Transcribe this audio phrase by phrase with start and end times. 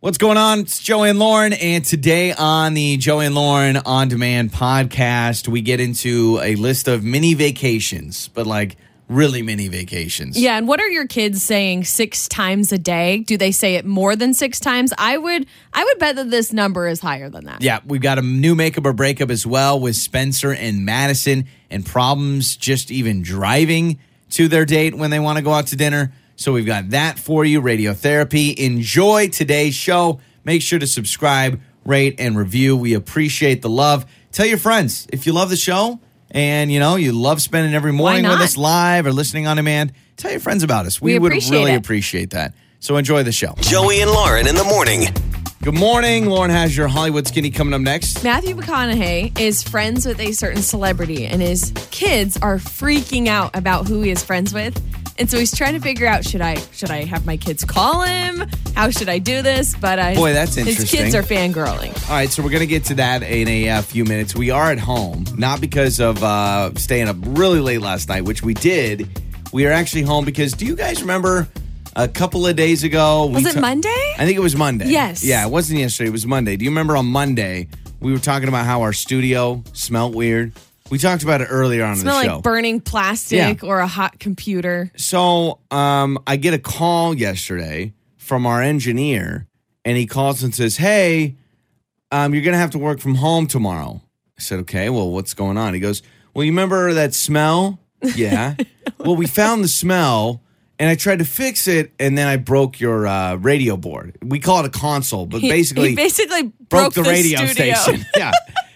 [0.00, 0.60] What's going on?
[0.60, 5.60] It's Joey and Lauren, and today on the Joey and Lauren On Demand podcast, we
[5.60, 8.76] get into a list of mini vacations, but like
[9.08, 10.38] really mini vacations.
[10.38, 13.24] Yeah, and what are your kids saying six times a day?
[13.26, 14.92] Do they say it more than six times?
[14.96, 17.60] I would I would bet that this number is higher than that.
[17.60, 21.84] Yeah, we've got a new makeup or breakup as well with Spencer and Madison, and
[21.84, 23.98] problems just even driving
[24.30, 26.12] to their date when they want to go out to dinner.
[26.38, 28.54] So we've got that for you, Radio Therapy.
[28.56, 30.20] Enjoy today's show.
[30.44, 32.76] Make sure to subscribe, rate, and review.
[32.76, 34.06] We appreciate the love.
[34.30, 35.98] Tell your friends if you love the show
[36.30, 39.92] and you know you love spending every morning with us live or listening on demand.
[40.16, 41.00] Tell your friends about us.
[41.02, 41.76] We, We would really it.
[41.76, 42.54] appreciate that.
[42.78, 43.54] So enjoy the show.
[43.60, 45.06] Joey and Lauren in the morning.
[45.68, 46.30] Good morning.
[46.30, 48.24] Lauren has your Hollywood skinny coming up next.
[48.24, 53.86] Matthew McConaughey is friends with a certain celebrity, and his kids are freaking out about
[53.86, 54.82] who he is friends with.
[55.18, 58.00] And so he's trying to figure out should I should I have my kids call
[58.00, 58.48] him?
[58.74, 59.74] How should I do this?
[59.74, 61.00] But uh, Boy, that's His interesting.
[61.00, 61.94] kids are fangirling.
[62.08, 64.34] All right, so we're going to get to that in a uh, few minutes.
[64.34, 68.42] We are at home, not because of uh, staying up really late last night, which
[68.42, 69.06] we did.
[69.52, 71.46] We are actually home because do you guys remember
[71.98, 73.26] a couple of days ago?
[73.26, 74.14] Was it ta- Monday?
[74.18, 74.86] I think it was Monday.
[74.88, 75.22] Yes.
[75.24, 76.08] Yeah, it wasn't yesterday.
[76.08, 76.56] It was Monday.
[76.56, 77.68] Do you remember on Monday
[78.00, 80.52] we were talking about how our studio smelled weird?
[80.90, 82.34] We talked about it earlier on in Smell the show.
[82.36, 84.90] like burning plastic or a hot computer.
[84.96, 89.46] So um, I get a call yesterday from our engineer,
[89.84, 91.36] and he calls and says, "Hey,
[92.10, 94.00] um, you're gonna have to work from home tomorrow."
[94.38, 96.00] I said, "Okay, well, what's going on?" He goes,
[96.32, 97.78] "Well, you remember that smell?
[98.14, 98.54] Yeah.
[98.98, 100.40] well, we found the smell."
[100.80, 104.16] And I tried to fix it, and then I broke your uh, radio board.
[104.22, 107.46] We call it a console, but He- basically he basically broke, broke the, the radio
[107.46, 107.74] studio.
[107.74, 108.06] station.
[108.16, 108.30] yeah.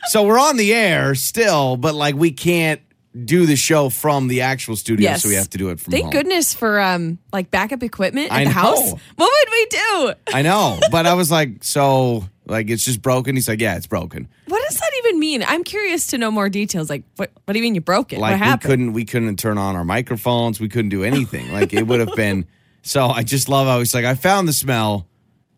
[0.06, 2.80] So we're on the air still, but like we can't
[3.25, 5.23] do the show from the actual studio, Yes.
[5.23, 6.11] so we have to do it from Thank home.
[6.12, 8.55] goodness for um like backup equipment at I the know.
[8.55, 8.91] house.
[9.17, 10.12] What would we do?
[10.34, 13.36] I know, but I was like, so like it's just broken.
[13.36, 14.28] He's like, yeah, it's broken.
[14.48, 15.42] What does that even mean?
[15.46, 16.90] I'm curious to know more details.
[16.90, 17.30] Like, what?
[17.44, 18.18] What do you mean you broke it?
[18.18, 20.61] Like what we couldn't we couldn't turn on our microphones.
[20.61, 21.52] We couldn't do anything.
[21.52, 22.46] Like it would have been.
[22.84, 25.06] So I just love how he's like, I found the smell,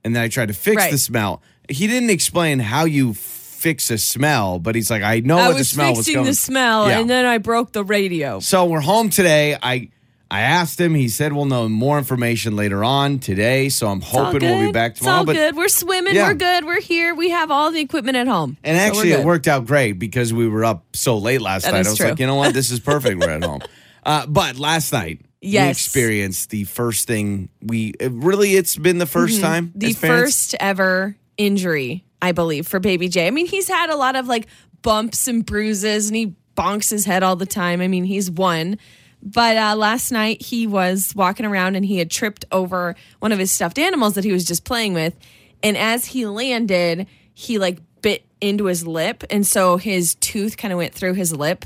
[0.04, 0.90] and then I tried to fix Right.
[0.92, 1.40] the smell.
[1.70, 5.56] He didn't explain how you fix a smell, but he's like, I know I what
[5.56, 6.26] the smell was fixing going.
[6.26, 6.98] the smell, Yeah.
[7.00, 8.40] and then I broke the radio.
[8.40, 9.56] So we're home today.
[9.62, 9.88] I
[10.30, 10.94] I asked him.
[10.94, 13.68] He said we'll know more information later on today.
[13.68, 15.16] So I'm hoping we'll be back tomorrow.
[15.16, 15.56] It's all but good.
[15.56, 16.14] We're swimming.
[16.14, 16.28] Yeah.
[16.28, 16.64] We're good.
[16.64, 17.14] We're here.
[17.14, 18.56] We have all the equipment at home.
[18.64, 21.72] And So actually, it worked out great because we were up so late last That
[21.72, 21.86] night.
[21.86, 22.08] I was true.
[22.08, 22.54] like, you know what?
[22.54, 23.20] This is perfect.
[23.20, 23.60] we're at home.
[24.04, 29.04] Uh, but last night, we experienced the first thing we it really, it's been the
[29.04, 29.66] 1st time.
[29.68, 29.78] Mm-hmm.
[29.78, 33.26] the first ever injury, I believe, for Baby J.
[33.26, 34.46] I mean, he's had a lot of like
[34.82, 37.80] bumps and bruises, and he bonks his head all the time.
[37.80, 38.78] I mean, he's one.
[39.24, 43.38] But uh, last night he was walking around and he had tripped over one of
[43.38, 45.14] his stuffed animals that he was just playing with,
[45.62, 50.72] and as he landed, he like bit into his lip, and so his tooth kind
[50.72, 51.64] of went through his lip.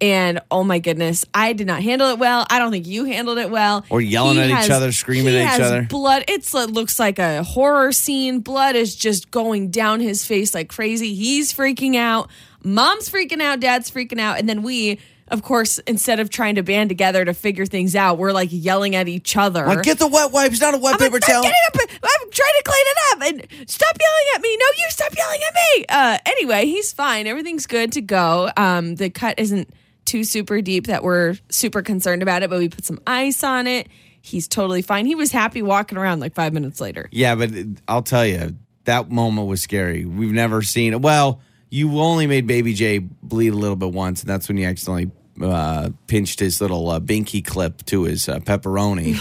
[0.00, 2.44] And oh my goodness, I did not handle it well.
[2.50, 3.84] I don't think you handled it well.
[3.88, 5.82] Or yelling He at each other, screaming at each has other.
[5.82, 6.24] blood.
[6.26, 8.40] It's it looks like a horror scene.
[8.40, 11.14] Blood is just going down his face like crazy.
[11.14, 12.30] He's freaking out.
[12.64, 13.60] Mom's freaking out.
[13.60, 14.38] Dad's freaking out.
[14.40, 14.98] And then we,
[15.32, 18.94] of course, instead of trying to band together to figure things out, we're like yelling
[18.94, 19.66] at each other.
[19.66, 21.38] Like, get the wet wipes, not a wet I'm paper like, towel.
[21.38, 24.56] I'm, getting up, I'm trying to clean it up and stop yelling at me.
[24.56, 25.84] No, you stop yelling at me.
[25.88, 27.26] Uh, anyway, he's fine.
[27.26, 28.50] Everything's good to go.
[28.56, 29.72] Um, the cut isn't
[30.04, 33.66] too super deep that we're super concerned about it, but we put some ice on
[33.66, 33.88] it.
[34.20, 35.06] He's totally fine.
[35.06, 37.08] He was happy walking around like five minutes later.
[37.10, 37.50] Yeah, but
[37.88, 40.04] I'll tell you, that moment was scary.
[40.04, 41.00] We've never seen it.
[41.00, 44.66] Well, you only made Baby J bleed a little bit once, and that's when you
[44.66, 45.10] accidentally
[45.40, 49.16] uh, pinched his little uh, binky clip to his uh, pepperoni.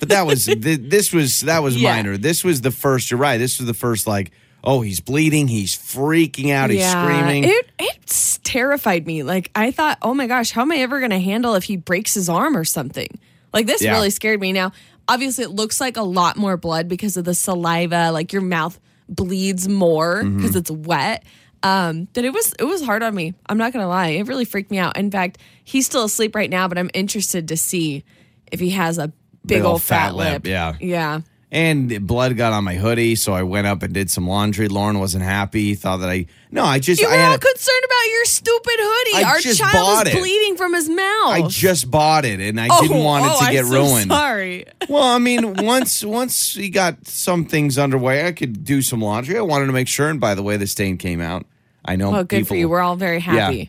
[0.00, 1.94] but that was th- this was that was Yeah.
[1.94, 2.16] minor.
[2.16, 3.10] This was the first.
[3.10, 3.38] You're right.
[3.38, 4.06] This was the first.
[4.06, 4.30] Like,
[4.62, 5.48] oh, he's bleeding.
[5.48, 6.70] He's freaking out.
[6.70, 7.44] He's screaming.
[7.44, 9.22] It it's terrified me.
[9.24, 11.76] Like I thought, oh my gosh, how am I ever going to handle if he
[11.76, 13.08] breaks his arm or something?
[13.52, 13.92] Like this Yeah.
[13.92, 14.52] really scared me.
[14.52, 14.72] Now,
[15.08, 18.10] obviously, it looks like a lot more blood because of the saliva.
[18.12, 20.36] Like your mouth bleeds more Mm-hmm.
[20.36, 21.24] because it's wet.
[21.62, 23.34] Um, but it was it was hard on me.
[23.48, 24.08] I'm not gonna lie.
[24.08, 24.96] It really freaked me out.
[24.96, 28.04] In fact, he's still asleep right now, but I'm interested to see
[28.52, 29.12] if he has a
[29.44, 30.46] big, old fat, lip.
[30.46, 30.74] yeah.
[30.80, 31.20] Yeah.
[31.50, 34.68] And blood got on my hoodie, so I went up and did some laundry.
[34.68, 35.74] Lauren wasn't happy.
[35.74, 38.24] Thought that I no, I just You I were had all a- concerned about your
[38.26, 39.24] stupid hoodie.
[39.24, 40.18] I Our just child was it.
[40.18, 40.98] bleeding from his mouth.
[41.32, 43.74] I just bought it, and I Oh, didn't want it oh, to get I'm so
[43.82, 44.10] ruined.
[44.10, 44.66] sorry.
[44.90, 49.38] Well, I mean, once once we got some things underway, I could do some laundry.
[49.38, 50.10] I wanted to make sure.
[50.10, 51.46] And by the way, the stain came out.
[51.82, 52.10] I know.
[52.10, 52.68] Well, good for you.
[52.68, 53.56] We're all very happy.
[53.56, 53.64] Yeah.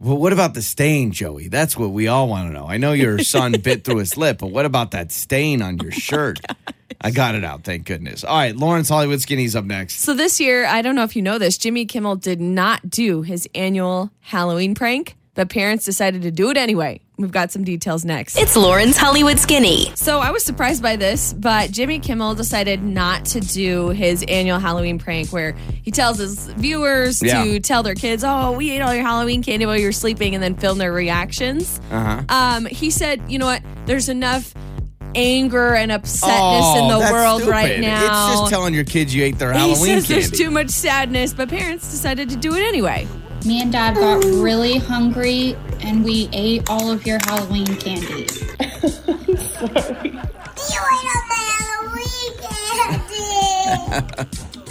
[0.00, 1.46] Well, what about the stain, Joey?
[1.48, 2.66] That's what we all want to know.
[2.66, 5.92] I know your son bit through his lip, but what about that stain on your
[5.94, 6.40] oh shirt?
[7.02, 8.24] I got it out, thank goodness.
[8.24, 10.00] All right, Lauren's Hollywood Skinny's up next.
[10.00, 13.22] So this year, I don't know if you know this, Jimmy Kimmel did not do
[13.22, 17.00] his annual Halloween prank, but parents decided to do it anyway.
[17.18, 18.36] We've got some details next.
[18.36, 19.92] It's Lauren's Hollywood Skinny.
[19.94, 24.58] So I was surprised by this, but Jimmy Kimmel decided not to do his annual
[24.58, 25.52] Halloween prank where
[25.82, 27.44] he tells his viewers Yeah.
[27.44, 30.34] to tell their kids, "Oh, we ate all your Halloween candy while you were sleeping,"
[30.34, 31.80] and then film their reactions.
[31.92, 32.22] Uh-huh.
[32.28, 33.62] Um, he said, "You know what?
[33.86, 34.52] There's enough."
[35.14, 37.52] Anger and upsetness in oh, the Oh, world stupid.
[37.52, 38.30] right now.
[38.30, 40.14] It's just telling your kids you ate their he Halloween says candy.
[40.14, 43.06] there's too much sadness, but parents decided to do it anyway.
[43.44, 48.26] Me and Dad got really hungry and we ate all of your Halloween candy.
[48.28, 50.12] Sorry.
[50.12, 52.32] You ate up my Halloween
[53.90, 54.58] candy.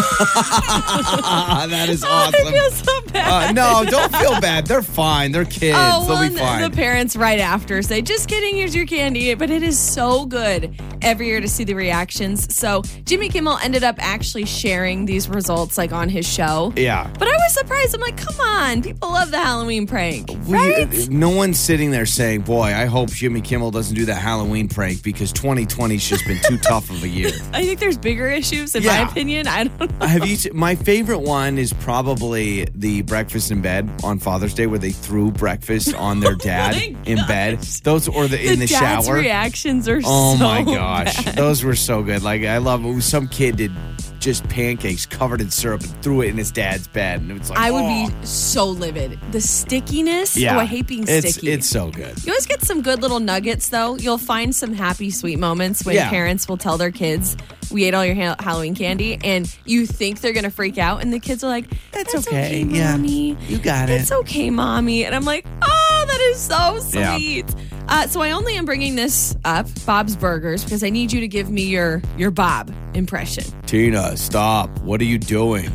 [1.68, 2.52] that is I awesome.
[2.52, 3.50] feel so bad.
[3.50, 4.66] Uh, no, don't feel bad.
[4.66, 5.32] They're fine.
[5.32, 5.76] They're kids.
[5.78, 6.62] Oh, well, They'll be fine.
[6.70, 9.34] the parents right after say, just kidding, here's your candy.
[9.34, 12.54] But it is so good every year to see the reactions.
[12.54, 16.72] So Jimmy Kimmel ended up actually sharing these results like on his show.
[16.76, 17.08] yeah.
[17.18, 17.94] But I was surprised.
[17.94, 20.28] I'm like, come on, people love the Halloween prank.
[20.46, 21.08] We- right?
[21.08, 25.02] no one's sitting there saying, "Boy, I hope Jimmy Kimmel doesn't do that Halloween prank
[25.02, 28.82] because 2020's just been too tough of a year." I think there's bigger issues, in
[28.82, 29.04] Yeah.
[29.04, 29.46] my opinion.
[29.46, 29.87] I don't know.
[30.00, 30.36] Have you?
[30.36, 34.90] se- My favorite one is probably the breakfast in bed on Father's Day, where they
[34.92, 37.58] threw breakfast on their oh dad Oh my in bed.
[37.82, 39.14] Those or the, in the shower.
[39.14, 41.34] reactions are Oh so my gosh, bad.
[41.36, 42.22] those were so good.
[42.22, 43.02] Like I love it.
[43.02, 43.72] Some kid did
[44.20, 47.50] just pancakes covered in syrup and threw it in his dad's bed, and it was
[47.50, 48.08] like I would oh.
[48.08, 49.18] be so livid.
[49.32, 50.36] The stickiness.
[50.36, 51.50] Oh, yeah, Oh, I hate being it's, sticky.
[51.50, 52.24] It's so good.
[52.24, 53.96] You always get some good little nuggets, though.
[53.96, 56.10] You'll find some happy, sweet moments when Yeah.
[56.10, 57.36] parents will tell their kids,
[57.70, 61.12] "We ate all your ha- Halloween candy," and you think they're gonna freak out, and
[61.12, 62.92] the kids are like, That's "That's okay, okay, yeah.
[62.92, 63.36] mommy.
[63.48, 67.16] You got it." It's okay, mommy." And I'm like, "Oh, that is so Yeah.
[67.16, 67.46] sweet."
[67.90, 71.28] Uh, so I only am bringing this up, Bob's Burgers, because I need you to
[71.28, 73.44] give me your your Bob impression.
[73.66, 74.68] Tina, stop!
[74.80, 75.70] What are you doing,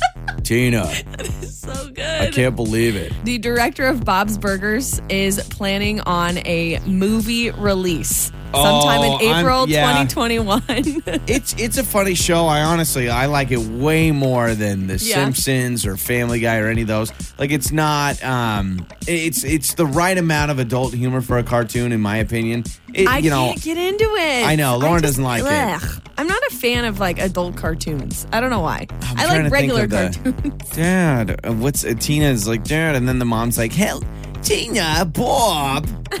[0.44, 0.84] Tina?
[0.84, 1.98] That is so good.
[2.04, 3.12] I can't believe it.
[3.24, 9.68] The director of Bob's Burgers is planning on a movie release sometime Oh, in April
[9.68, 10.04] yeah.
[10.06, 10.62] 2021.
[11.28, 12.46] It's it's a funny show.
[12.46, 15.16] I honestly I like it way more than The Yeah.
[15.24, 17.12] Simpsons or Family Guy or any of those.
[17.38, 21.92] Like it's not um it's it's the right amount of adult humor for a cartoon
[21.92, 22.64] in my opinion.
[22.94, 24.46] It, I you know can't get into it.
[24.46, 26.00] I know, Lauren just- doesn't like it.
[26.16, 28.26] I'm not a fan of like adult cartoons.
[28.32, 28.86] I don't know why.
[29.02, 30.70] I'm I like regular of the- cartoons.
[30.74, 34.02] Dad, uh, what's uh, Tina's like Dad and then the mom's like hell
[34.42, 35.86] Tina, Bob.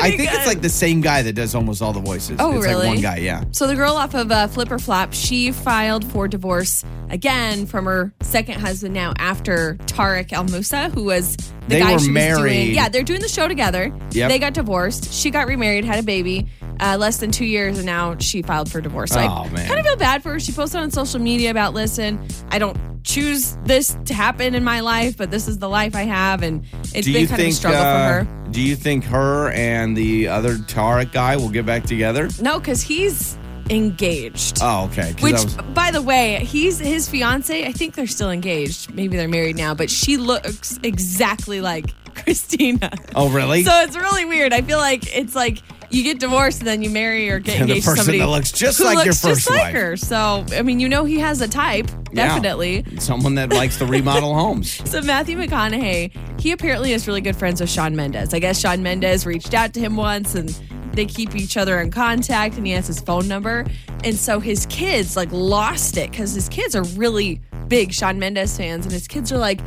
[0.00, 0.38] I think good.
[0.38, 2.36] it's like the same guy that does almost all the voices.
[2.40, 2.86] Oh, it's really?
[2.86, 3.44] like one guy, yeah.
[3.52, 7.84] So the girl off of uh, Flip or Flop, she filed for divorce again from
[7.84, 12.06] her second husband now after Tarek El Moussa, who was the They guy were she
[12.06, 12.52] was married.
[12.64, 12.74] doing.
[12.74, 13.92] Yeah, they're doing the show together.
[14.12, 14.28] Yep.
[14.30, 15.12] They got divorced.
[15.12, 16.48] She got remarried, had a baby.
[16.80, 19.12] Uh, less than two years, and now she filed for divorce.
[19.12, 19.66] So Oh, I man.
[19.68, 20.40] kind of feel bad for her.
[20.40, 24.80] She posted on social media about, listen, I don't choose this to happen in my
[24.80, 26.64] life, but this is the life I have, and
[26.94, 28.50] it's Do been kind think of a struggle uh, for her.
[28.50, 32.28] Do you think her and the other Tarek guy will get back together?
[32.40, 33.36] No, because he's
[33.70, 34.58] engaged.
[34.62, 35.14] Oh, okay.
[35.20, 37.64] Which, was- by the way, he's his fiance.
[37.66, 38.92] I think they're still engaged.
[38.94, 42.90] Maybe they're married now, but she looks exactly like Christina.
[43.14, 43.62] oh, really?
[43.64, 44.52] So it's really weird.
[44.52, 45.62] I feel like it's like
[45.92, 48.78] you get divorced and then you marry or get engaged to somebody that looks just
[48.78, 49.74] who like your looks just first like wife.
[49.74, 49.96] her.
[49.96, 52.28] So I mean, you know, he has a type, Yeah.
[52.28, 52.84] definitely.
[52.98, 54.80] Someone that likes to remodel homes.
[54.92, 58.34] So Matthew McConaughey, he apparently is really good friends with Shawn Mendes.
[58.34, 60.48] I guess Shawn Mendes reached out to him once and
[60.92, 63.64] they keep each other in contact and he has his phone number.
[64.04, 68.56] And so his kids like lost it because his kids are really big Shawn Mendes
[68.56, 69.60] fans and his kids are like,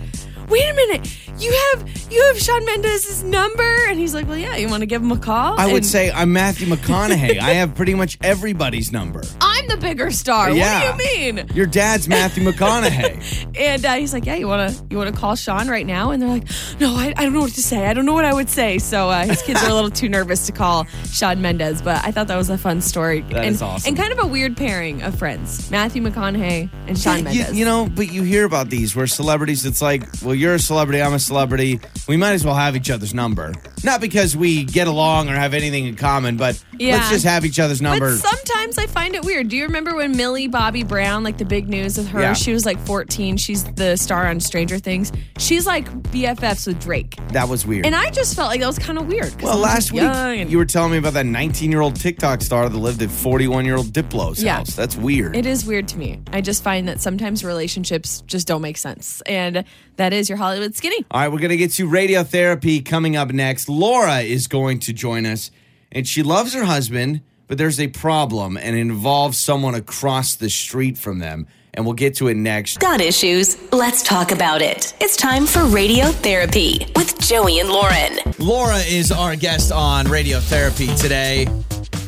[0.49, 3.63] wait a minute, you have you have Shawn Mendes's number?
[3.87, 5.59] And he's like, Well yeah, you want to give him a call?
[5.59, 7.39] I would say I'm Matthew McConaughey.
[7.39, 9.21] I have pretty much everybody's number.
[9.41, 10.51] I'm the bigger star.
[10.51, 10.91] Yeah.
[10.91, 11.47] What do you mean?
[11.53, 13.57] Your dad's Matthew McConaughey.
[13.57, 16.29] And uh, he's like, "Yeah, you wanna you wanna call Shawn right now?" And they're
[16.29, 16.47] like,
[16.79, 17.85] "No, I, I don't know what to say.
[17.87, 20.09] I don't know what I would say." So uh, his kids are a little too
[20.09, 21.81] nervous to call Shawn Mendes.
[21.81, 23.89] But I thought that was a fun story That and, is awesome.
[23.89, 27.53] and kind of a weird pairing of friends: Matthew McConaughey and Shawn you, Mendes.
[27.57, 31.01] you know, but you hear about these where celebrities, it's like, well, you're a celebrity,
[31.01, 31.79] I'm a celebrity.
[32.07, 33.53] We might as well have each other's number.
[33.83, 36.93] Not because we get along or have anything in common, but Yeah.
[36.97, 38.11] let's just have each other's number.
[38.15, 39.49] But sometimes I find it weird.
[39.49, 42.21] Do you remember when Millie Bobby Brown, like the big news with her?
[42.21, 42.33] Yeah.
[42.33, 43.37] She was like 14.
[43.37, 45.11] She's the star on Stranger Things.
[45.37, 47.15] She's like BFFs with Drake.
[47.31, 47.85] that was weird.
[47.85, 49.41] And I just felt like that was kind of weird.
[49.41, 52.69] well, last week and- you were telling me about that 19 year old TikTok star
[52.69, 54.57] that lived at 41 year old Diplo's Yeah.
[54.57, 54.73] house.
[54.75, 55.35] That's weird.
[55.35, 56.19] It is weird to me.
[56.31, 59.21] I just find that sometimes relationships just don't make sense.
[59.25, 59.63] And
[59.97, 61.05] that is your Hollywood skinny.
[61.11, 63.69] All right, we're going to get to Radio Therapy coming up next.
[63.69, 65.51] Laura is going to join us
[65.91, 70.49] and she loves her husband, but there's a problem and it involves someone across the
[70.49, 71.47] street from them.
[71.73, 72.79] And we'll get to it next.
[72.79, 73.57] Got issues?
[73.73, 74.93] Let's talk about it.
[75.01, 78.17] It's time for Radio Therapy with Joey and Lauren.
[78.39, 81.47] Laura is our guest on radiotherapy today.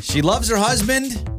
[0.02, 1.37] She loves her husband,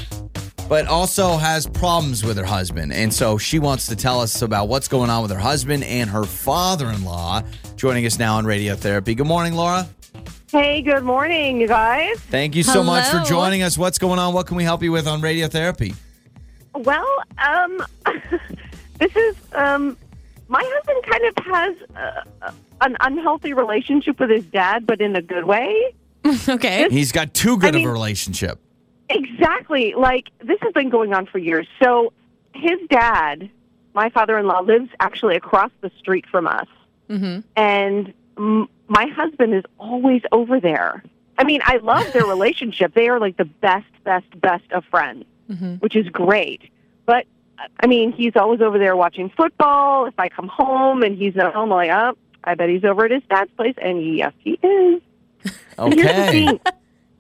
[0.69, 2.93] but also has problems with her husband.
[2.93, 6.11] And so she wants to tell us about what's going on with her husband and
[6.11, 7.43] her father in law.
[7.77, 9.15] Joining us now on Radio Therapy.
[9.15, 9.89] Good morning, Laura.
[10.51, 12.19] Hey, good morning, you guys.
[12.21, 13.77] Thank you so much for joining us.
[13.79, 14.33] What's going on?
[14.35, 15.95] What can we help you with on Radio Therapy?
[16.75, 17.07] Well,
[17.39, 17.83] um,
[18.99, 19.97] this is um,
[20.49, 25.23] my husband kind of has uh, an unhealthy relationship with his dad, but in a
[25.23, 25.95] good way.
[26.49, 26.89] Okay.
[26.91, 28.61] He's got too good I mean- of a relationship.
[29.11, 29.95] Exactly.
[29.95, 31.67] Like this has been going on for years.
[31.83, 32.13] So
[32.55, 33.51] his dad,
[33.95, 36.67] my father-in-law, lives actually across the street from us,
[37.09, 37.41] Mm-hmm.
[37.57, 41.03] and m- my husband is always over there.
[41.39, 42.93] I mean, I love their relationship.
[42.95, 45.25] They are like the best, best, best of friends,
[45.79, 46.71] which is great.
[47.07, 47.25] But
[47.81, 50.05] I mean, he's always over there watching football.
[50.07, 53.07] If I come home and he's not home, I'm like, oh, I bet he's over
[53.07, 53.75] at his dad's place.
[53.81, 55.01] And yes, he is.
[55.79, 56.59] And Here's the Okay.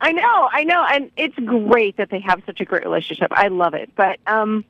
[0.01, 0.09] Thing.
[0.09, 3.29] I know, I know, and it's great that they have such a great relationship.
[3.31, 4.65] I love it, but um,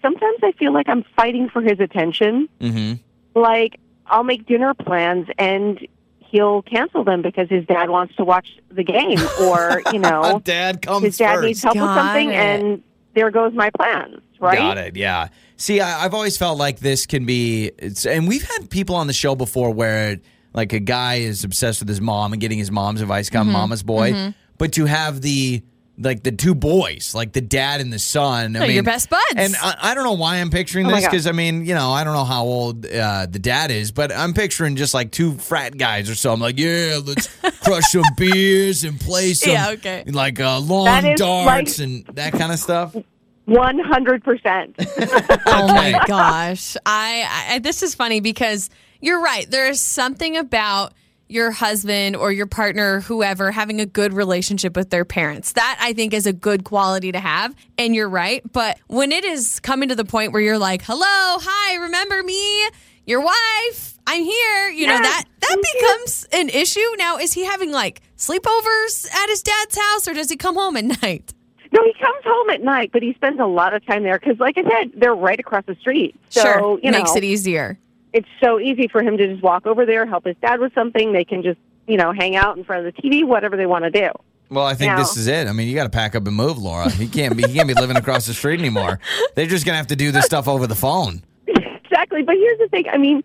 [0.00, 2.48] sometimes I feel like I'm fighting for his attention.
[2.60, 2.94] hmm
[3.34, 5.86] Like I'll make dinner plans and
[6.18, 10.82] he'll cancel them because his dad wants to watch the game, or you know, Dad
[10.82, 11.46] comes his dad first.
[11.46, 12.34] needs help with something, it.
[12.34, 12.82] and
[13.14, 14.20] there goes my plans.
[14.40, 14.58] Right?
[14.58, 14.96] Got it.
[14.96, 15.28] Yeah.
[15.56, 19.06] See, I, I've always felt like this can be, it's, and we've had people on
[19.06, 20.18] the show before where
[20.52, 23.54] like a guy is obsessed with his mom and getting his mom's advice, kind Mm-hmm.
[23.54, 25.60] of mama's boy, but to have the
[25.98, 28.54] like the two boys, like the dad and the son.
[28.56, 29.24] I They're mean, your best buds.
[29.36, 31.10] And I, I don't know why I'm picturing Oh my this God.
[31.10, 34.10] because I mean, you know, I don't know how old uh, the dad is, but
[34.10, 36.32] I'm picturing just like two frat guys or so.
[36.32, 37.26] I'm like, yeah, let's
[37.64, 40.04] crush some beers and play some, Yeah, okay.
[40.06, 42.96] like uh, lawn That is darts like- and that kind of stuff.
[43.44, 44.76] One hundred percent.
[45.46, 46.76] Oh my gosh.
[46.86, 49.48] I, I this is funny because you're right.
[49.50, 50.94] There is something about
[51.28, 55.52] your husband or your partner, whoever, having a good relationship with their parents.
[55.52, 57.54] That I think is a good quality to have.
[57.78, 58.42] And you're right.
[58.52, 62.68] But when it is coming to the point where you're like, hello, hi, remember me?
[63.06, 64.68] Your wife, I'm here.
[64.68, 66.80] You know, that that becomes an issue.
[66.98, 70.76] Now, is he having like sleepovers at his dad's house or does he come home
[70.76, 71.34] at night?
[71.72, 74.38] No, he comes home at night, but he spends a lot of time there because,
[74.38, 76.14] like I said, they're right across the street.
[76.28, 76.78] So sure.
[76.82, 77.78] you Makes it easier.
[78.12, 81.12] It's so easy for him to just walk over there, help his dad with something.
[81.12, 83.84] They can just, you know, hang out in front of the TV, whatever they want
[83.84, 84.10] to do.
[84.50, 85.48] Well, I think Now- this is it.
[85.48, 86.90] I mean, you got to pack up and move, Laura.
[86.90, 88.98] He can't be he can't be living across the street anymore.
[89.34, 91.22] They're just gonna have to do this stuff over the phone.
[91.46, 92.22] exactly.
[92.22, 92.84] But here's the thing.
[92.92, 93.24] I mean,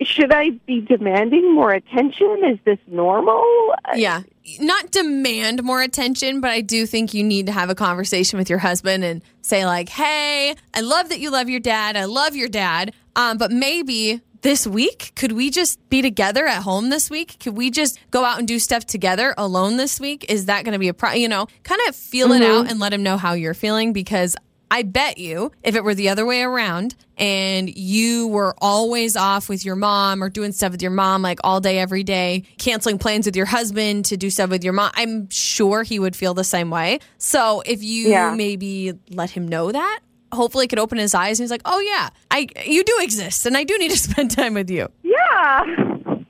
[0.00, 2.42] should I be demanding more attention?
[2.44, 3.42] Is this normal?
[3.94, 4.22] Yeah.
[4.60, 8.48] Not demand more attention, but I do think you need to have a conversation with
[8.48, 11.96] your husband and say, like, hey, I love that you love your dad.
[11.96, 12.94] I love your dad.
[13.16, 17.38] Um, but maybe this week, could we just be together at home this week?
[17.40, 20.26] Could we just go out and do stuff together alone this week?
[20.28, 21.12] Is that going to be a pro?
[21.12, 24.36] You know, kind of feel it out and let him know how you're feeling because
[24.70, 29.48] I bet you if it were the other way around and you were always off
[29.48, 32.98] with your mom or doing stuff with your mom like all day, every day, canceling
[32.98, 36.34] plans with your husband to do stuff with your mom, I'm sure he would feel
[36.34, 36.98] the same way.
[37.16, 38.34] So if you Yeah.
[38.34, 40.00] maybe let him know that,
[40.36, 43.46] hopefully it could open his eyes and he's like, oh yeah, I you do exist
[43.46, 44.88] and I do need to spend time with you.
[45.02, 45.86] Yeah.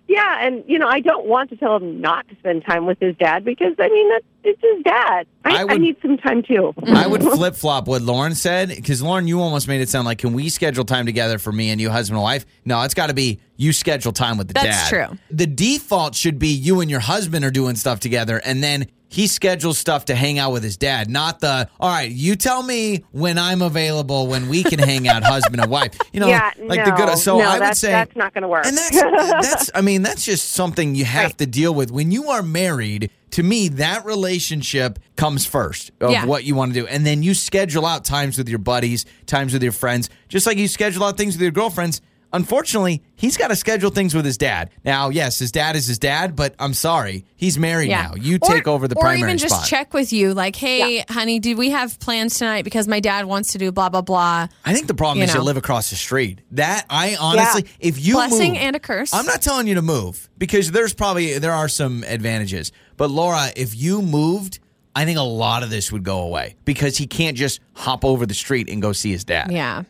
[0.09, 2.99] Yeah, and you know, I don't want to tell him not to spend time with
[3.01, 5.27] his dad because I mean, that's it's his dad.
[5.45, 6.73] I, I I, need some time too.
[6.87, 10.17] I would flip flop what Lauren said because Lauren, you almost made it sound like,
[10.19, 12.47] can we schedule time together for me and you, husband and wife?
[12.65, 14.73] No, it's got to be you schedule time with the That's dad.
[14.73, 15.19] That's true.
[15.33, 19.27] The default should be you and your husband are doing stuff together, and then he
[19.29, 21.09] schedules stuff to hang out with his dad.
[21.09, 22.11] Not the all right.
[22.11, 25.97] You tell me when I'm available when we can hang out, husband and wife.
[26.13, 27.19] You know, yeah, like no, the good.
[27.19, 28.67] So no, I would say that's not going to work.
[28.67, 31.39] and that's that's I mean that's just something you have Right.
[31.39, 33.11] to deal with when you are married.
[33.33, 36.25] To me, that relationship comes first of Yeah.
[36.25, 39.53] what you want to do, and then you schedule out times with your buddies, times
[39.53, 42.01] with your friends, just like you schedule out things with your girlfriends.
[42.33, 44.71] Unfortunately, he's got to schedule things with his dad.
[44.85, 48.09] Now, yes, his dad is his dad, but I'm sorry, he's married Yeah.
[48.09, 48.15] now.
[48.17, 49.67] You Or- take over the or primary even just spot.
[49.69, 52.63] check with you, like, hey, honey, did we have plans tonight?
[52.65, 54.49] Because my dad wants to do blah blah blah.
[54.65, 56.41] I think the problem you is you live across the street.
[56.53, 59.15] That I honestly, if you Blessing move- and a curse.
[59.15, 62.73] I'm not telling you to move because there's probably there are some advantages.
[62.97, 64.59] But Laura, if you moved,
[64.95, 68.27] I think a lot of this would go away because he can't just hop over
[68.27, 69.51] the street and go see his dad.
[69.53, 69.83] Yeah.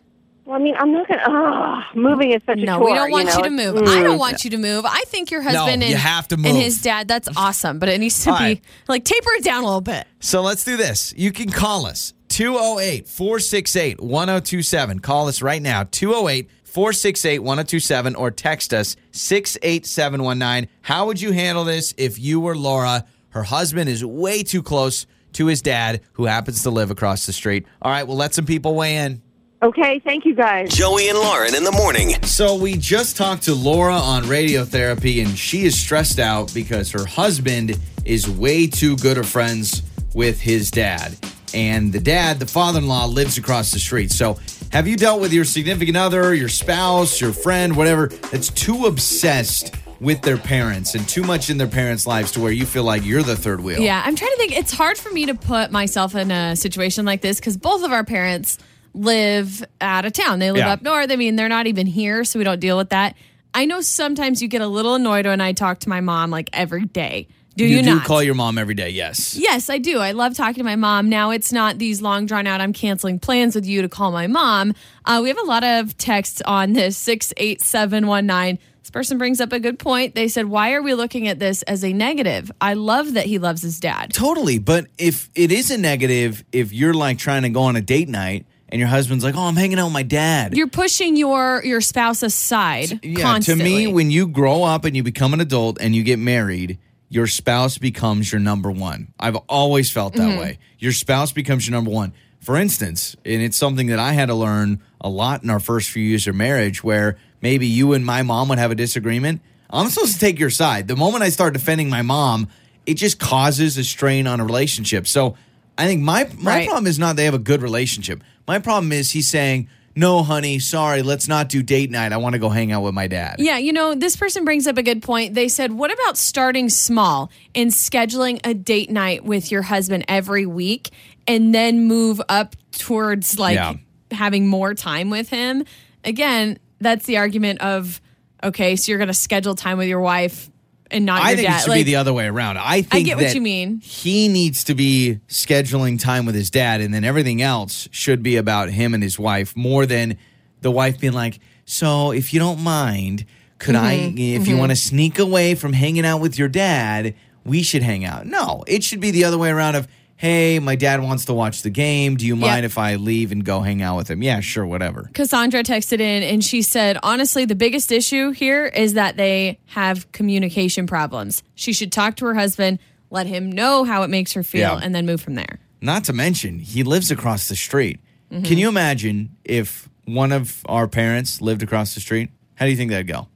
[0.51, 1.23] I mean, I'm not gonna.
[1.27, 2.87] Oh, moving is such a No, chore.
[2.87, 3.43] we don't want you, know?
[3.43, 3.75] to move.
[3.77, 3.89] Mm.
[3.89, 4.85] I don't want you to move.
[4.87, 7.79] I think your husband you and, have to and his dad, that's awesome.
[7.79, 8.65] But it needs to All be right.
[8.89, 10.07] like taper it down a little bit.
[10.21, 11.13] So let's do this.
[11.17, 15.01] You can call us 208 468 1027.
[15.01, 20.69] Call us right now 208 468 1027 or text us 68719.
[20.83, 23.05] How would you handle this if you were Laura?
[23.31, 27.33] Her husband is way too close to his dad, who happens to live across the
[27.33, 27.67] street.
[27.83, 29.21] All right, we'll let some people weigh in.
[29.63, 30.75] Okay, thank you guys.
[30.75, 32.23] Joey and Lauren in the morning.
[32.25, 36.91] So we just talked to Laura on Radio Therapy, and she is stressed out because
[36.91, 39.83] her husband is way too good of friends
[40.15, 41.17] with his dad.
[41.55, 44.11] And the dad, the father in law, lives across the street.
[44.11, 44.39] So
[44.73, 49.75] have you dealt with your significant other, your spouse, your friend, whatever, that's too obsessed
[50.01, 53.07] with their parents and too much in their parents' lives to where you feel like
[53.07, 53.81] you're the third wheel?
[53.81, 54.53] Yeah, I'm trying to think.
[54.53, 57.91] It's hard for me to put myself in a situation like this because both of
[57.91, 58.59] our parents
[58.97, 60.39] live out of town.
[60.39, 60.73] They live Yeah.
[60.73, 61.11] up north.
[61.11, 63.15] I mean, they're not even here, so we don't deal with that.
[63.55, 66.51] I know sometimes you get a little annoyed when I talk to my mom like
[66.53, 67.29] every day.
[67.57, 68.05] Do you, You, do not?
[68.05, 69.35] call your mom every day, yes.
[69.35, 69.99] Yes, I do.
[69.99, 71.09] I love talking to my mom.
[71.09, 72.61] Now it's not these long drawn out.
[72.61, 74.75] I'm canceling plans with you to call my mom.
[75.07, 78.59] Uh, we have a lot of texts on this six eight seven one nine.
[78.83, 80.15] This person brings up a good point.
[80.15, 83.39] They said, "Why are we looking at this as a negative?" I love that he
[83.39, 84.13] loves his dad.
[84.13, 84.59] Totally.
[84.59, 88.11] But if it is a negative, if you're like trying to go on a date
[88.11, 90.57] night and your husband's like, oh, I'm hanging out with my dad.
[90.57, 93.65] You're pushing your your spouse aside yeah, constantly.
[93.65, 96.79] to me, when you grow up and you become an adult and you get married,
[97.09, 99.13] your spouse becomes your number one.
[99.21, 100.39] I've always felt that Mm-hmm.
[100.41, 100.59] way.
[100.79, 102.13] Your spouse becomes your number one.
[102.41, 105.91] For instance, and it's something that I had to learn a lot in our first
[105.91, 109.41] few years of marriage, where maybe you and my mom would have a disagreement.
[109.71, 110.87] I'm supposed to take your side.
[110.87, 112.49] The moment I start defending my mom,
[112.87, 115.07] it just causes a strain on a relationship.
[115.09, 115.37] So
[115.77, 116.67] I think my my Right.
[116.69, 118.23] problem is not they have a good relationship.
[118.47, 122.13] My problem is he's saying, "No, honey, sorry, let's not do date night.
[122.13, 124.67] I want to go hang out with my dad." Yeah, you know, this person brings
[124.67, 125.35] up a good point.
[125.35, 130.47] They said, What about starting small and scheduling a date night with your husband every
[130.47, 130.91] week
[131.27, 133.75] and then move up towards like Yeah.
[134.11, 135.65] having more time with him?
[136.05, 138.01] Again, that's the argument of,
[138.45, 140.51] okay, so you're going to schedule time with your wife
[140.91, 141.57] and not I think dad.
[141.59, 142.59] it should Like, be the other way around.
[142.59, 143.81] I think get what that you mean.
[143.81, 148.37] He needs to be scheduling time with his dad, and then everything else should be
[148.37, 150.17] about him and his wife more than
[150.63, 153.25] the wife being like, "So, if you don't mind,
[153.59, 153.97] could I?
[153.99, 154.19] Mm-hmm.
[154.43, 158.05] If you want to sneak away from hanging out with your dad, we should hang
[158.05, 159.75] out." No, it should be the other way around.
[159.75, 162.17] Of Hey, my dad wants to watch the game.
[162.17, 164.23] Do you mind if I leave and go hang out with him?
[164.23, 165.11] Yeah, sure, whatever.
[165.13, 170.11] Cassandra texted in and she said, honestly, the biggest issue here is that they have
[170.13, 171.43] communication problems.
[171.55, 172.79] She should talk to her husband,
[173.11, 174.81] let him know how it makes her feel, Yeah.
[174.83, 175.59] and then move from there.
[175.83, 178.01] Not to mention, he lives across the street.
[178.33, 178.45] Mm-hmm.
[178.45, 182.31] Can you imagine if one of our parents lived across the street?
[182.55, 183.29] How do you think that'd go?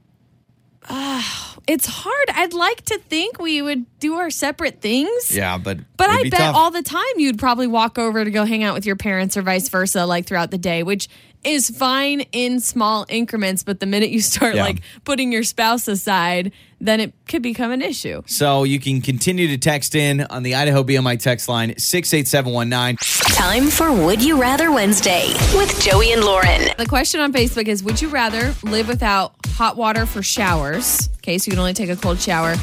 [1.71, 2.27] It's hard.
[2.33, 5.33] I'd like to think we would do our separate things.
[5.35, 6.55] Yeah, but But I be bet tough.
[6.55, 9.41] all the time you'd probably walk over to go hang out with your parents or
[9.41, 11.07] vice versa, like throughout the day, which
[11.43, 13.63] is fine in small increments.
[13.63, 14.63] But the minute you start Yeah.
[14.63, 18.21] like putting your spouse aside, then it could become an issue.
[18.25, 22.97] So you can continue to text in on the Idaho BMI text line 68719.
[23.35, 26.69] Time for Would You Rather Wednesday with Joey and Lauren.
[26.77, 31.09] The question on Facebook is Would you rather live without hot water for showers?
[31.17, 32.55] Okay, so you can only take a cold shower,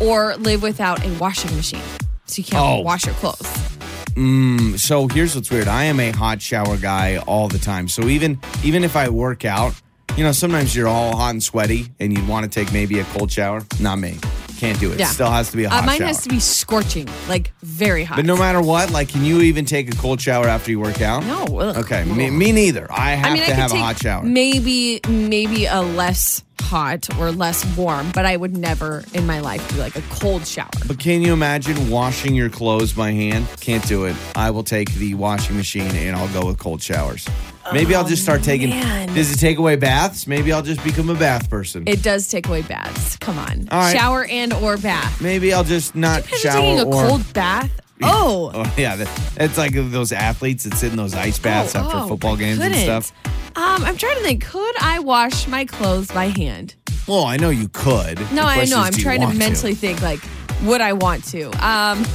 [0.00, 1.80] or live without a washing machine
[2.26, 2.80] so you can't Oh.
[2.80, 3.77] wash your clothes.
[4.18, 5.68] Mm, so here's what's weird.
[5.68, 7.86] I am a hot shower guy all the time.
[7.86, 9.80] So even even if I work out,
[10.16, 13.04] you know, sometimes you're all hot and sweaty and you want to take maybe a
[13.04, 13.64] cold shower.
[13.80, 14.16] Not me.
[14.58, 14.98] Can't do it.
[14.98, 15.06] Yeah.
[15.06, 16.06] Still has to be a hot Uh, mine shower.
[16.08, 18.16] has to be scorching, like very hot.
[18.16, 21.00] but no matter what, like, can you even take a cold shower after you work
[21.00, 21.24] out?
[21.24, 21.44] No.
[21.60, 21.76] ugh.
[21.78, 22.86] Okay, me, me neither.
[22.90, 24.22] I have I mean, to I have a hot shower.
[24.24, 29.66] maybe maybe a less hot or less warm, but I would never in my life
[29.70, 30.68] do like a cold shower.
[30.88, 33.46] But can you imagine washing your clothes by hand?
[33.60, 34.16] Can't do it.
[34.34, 37.28] I will take the washing machine and I'll go with cold showers.
[37.72, 38.68] Maybe I'll just start taking.
[38.72, 39.14] Oh, man.
[39.14, 40.26] Does it take away baths?
[40.26, 41.84] Maybe I'll just become a bath person.
[41.86, 43.16] It does take away baths.
[43.18, 43.96] Come on, All right.
[43.96, 45.20] shower and or bath.
[45.20, 47.06] Maybe I'll just not Imagine shower taking a or.
[47.08, 47.70] cold bath.
[48.00, 48.52] Oh.
[48.54, 51.96] Oh yeah, that- it's like those athletes that sit in those ice baths Oh, after
[51.98, 53.02] oh, football I games and couldn't.
[53.02, 53.12] stuff.
[53.56, 54.44] Um, I'm trying to think.
[54.46, 56.76] Could I wash my clothes by hand?
[57.08, 58.20] Well, I know you could.
[58.30, 58.82] No, The I question know.
[58.82, 60.20] is, I'm do you trying to want mentally think like,
[60.62, 61.46] would I want to?
[61.46, 62.06] Um,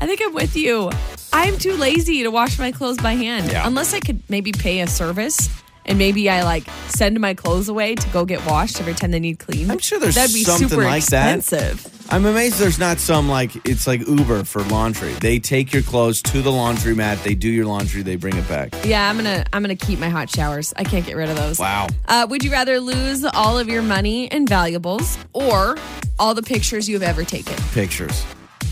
[0.00, 0.90] I think I'm with you.
[1.32, 3.50] I'm too lazy to wash my clothes by hand.
[3.50, 3.66] Yeah.
[3.66, 5.48] Unless I could maybe pay a service
[5.86, 9.20] and maybe I like send my clothes away to go get washed every time they
[9.20, 9.70] need cleaned.
[9.72, 11.38] I'm sure there's That'd be something super like that.
[11.38, 11.96] expensive.
[12.12, 15.12] I'm amazed there's not some like it's like Uber for laundry.
[15.14, 18.74] They take your clothes to the laundromat, they do your laundry, they bring it back.
[18.84, 20.74] Yeah, I'm gonna I'm gonna keep my hot showers.
[20.76, 21.58] I can't get rid of those.
[21.58, 21.86] Wow.
[22.08, 25.78] Uh, would you rather lose all of your money and valuables or
[26.18, 27.54] all the pictures you've ever taken?
[27.72, 28.24] Pictures.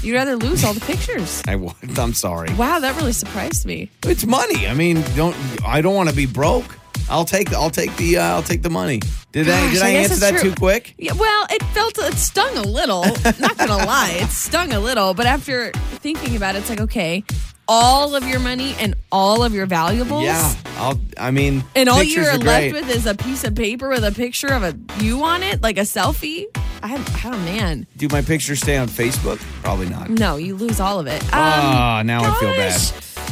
[0.02, 1.42] You'd rather lose all the pictures.
[1.48, 2.52] I wa- I'm sorry.
[2.54, 3.90] Wow, that really surprised me.
[4.04, 4.66] It's money.
[4.66, 6.76] I mean, don't I don't want to be broke.
[7.10, 9.00] I'll take the I'll take the uh, I'll take the money.
[9.32, 10.50] Did I Gosh, did I I, guess answer that true.
[10.50, 10.94] too quick?
[10.98, 13.02] Yeah, well, it felt it stung a little.
[13.38, 15.14] Not gonna lie, it stung a little.
[15.14, 17.24] But after thinking about it, it's like okay,
[17.68, 20.24] all of your money and all of your valuables.
[20.24, 20.54] Yeah.
[20.78, 22.72] I'll I mean And all you're are left great.
[22.72, 25.76] with is a piece of paper with a picture of a you on it, like
[25.76, 26.44] a selfie.
[26.82, 29.38] I, oh man, Do my pictures stay on Facebook?
[29.62, 30.08] Probably not.
[30.10, 31.22] no, you lose all of it.
[31.24, 32.80] Um, Ah, now I feel bad.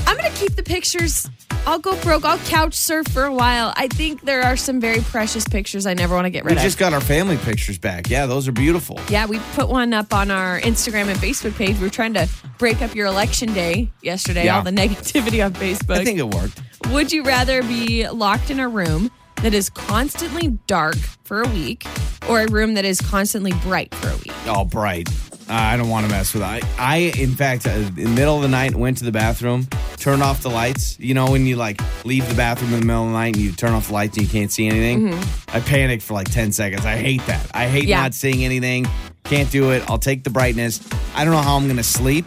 [0.06, 1.28] I'm gonna keep the pictures.
[1.66, 2.24] I'll go broke.
[2.24, 3.72] I'll couch surf for a while.
[3.76, 6.58] I think there are some very precious pictures I never want to get We rid
[6.58, 6.62] of.
[6.62, 8.08] We just got our family pictures back.
[8.08, 9.00] Yeah, those are beautiful.
[9.08, 11.74] Yeah, we put one up on our Instagram and Facebook page.
[11.76, 14.56] We were trying to break up your election day yesterday, Yeah.
[14.58, 15.96] all the negativity on Facebook.
[15.96, 16.60] I think it worked.
[16.92, 19.10] Would you rather be locked in a room
[19.42, 21.84] that is constantly dark for a week
[22.28, 24.32] or a room that is constantly bright for a week?
[24.46, 25.08] Oh, bright.
[25.48, 26.46] I don't want to mess with it.
[26.46, 29.68] I, I in fact, uh, in the middle of the night, went to the bathroom,
[29.96, 30.98] turned off the lights.
[30.98, 33.44] You know, when you like leave the bathroom in the middle of the night and
[33.44, 35.12] you turn off the lights and you can't see anything?
[35.48, 36.84] I panicked for like 10 seconds.
[36.84, 37.48] I hate that.
[37.54, 37.88] I hate Mm-hmm.
[37.90, 38.02] Yeah.
[38.02, 38.86] not seeing anything.
[39.24, 39.88] Can't do it.
[39.90, 40.80] I'll take the brightness.
[41.14, 42.26] I don't know how I'm going to sleep,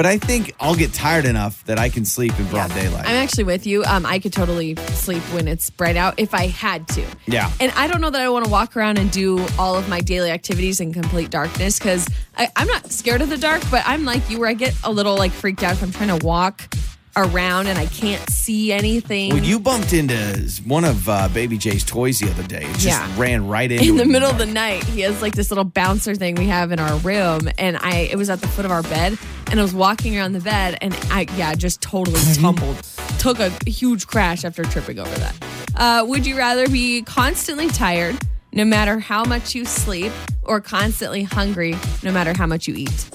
[0.00, 3.04] but I think I'll get tired enough that I can sleep in broad daylight.
[3.04, 3.84] I'm actually with you.
[3.84, 7.04] Um, I could totally sleep when it's bright out if I had to.
[7.26, 7.52] Yeah.
[7.60, 10.00] And I don't know that I want to walk around and do all of my
[10.00, 14.30] daily activities in complete darkness because I'm not scared of the dark, but I'm like
[14.30, 16.74] you where I get a little like freaked out if I'm trying to walk
[17.16, 19.34] around and I can't see anything.
[19.34, 20.16] Well, you bumped into
[20.64, 22.62] one of uh, Baby J's toys the other day.
[22.62, 23.18] It just Yeah.
[23.18, 26.14] ran right into in the middle of the night he has like this little bouncer
[26.14, 28.82] thing we have in our room and i it was at the foot of our
[28.84, 29.18] bed
[29.50, 32.76] and i was walking around the bed and i yeah just totally tumbled
[33.18, 35.34] took a huge crash after tripping over that
[35.76, 38.16] uh, would you rather be constantly tired
[38.52, 40.12] no matter how much you sleep
[40.44, 43.08] or constantly hungry no matter how much you eat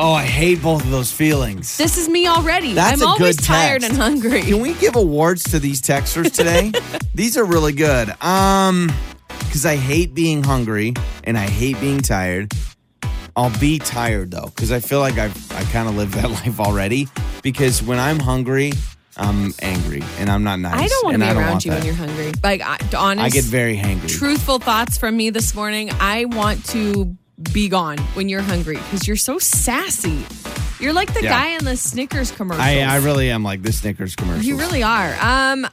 [0.00, 1.76] Oh, I hate both of those feelings.
[1.76, 3.88] this is me already That's i'm a always good tired text.
[3.94, 6.70] and hungry Can we give awards to these texters today?
[7.14, 8.10] these are really good.
[8.22, 8.92] Um,
[9.40, 12.52] because I hate being hungry and I hate being tired.
[13.38, 16.58] I'll be tired though, because I feel like I've I kind of lived that life
[16.58, 17.06] already.
[17.44, 18.72] Because when I'm hungry,
[19.16, 20.74] I'm angry and I'm not nice.
[20.80, 21.78] i don't want to be around want you that.
[21.78, 24.08] when you're hungry like I, honest I get very hangry.
[24.08, 25.90] truthful thoughts from me this morning.
[26.00, 27.16] I want to
[27.52, 30.26] be gone when you're hungry because you're so sassy.
[30.80, 31.30] You're like the Yeah.
[31.30, 32.62] guy in the Snickers commercial.
[32.62, 34.44] I I really am like the Snickers commercial.
[34.44, 35.14] you really are.
[35.20, 35.64] Um,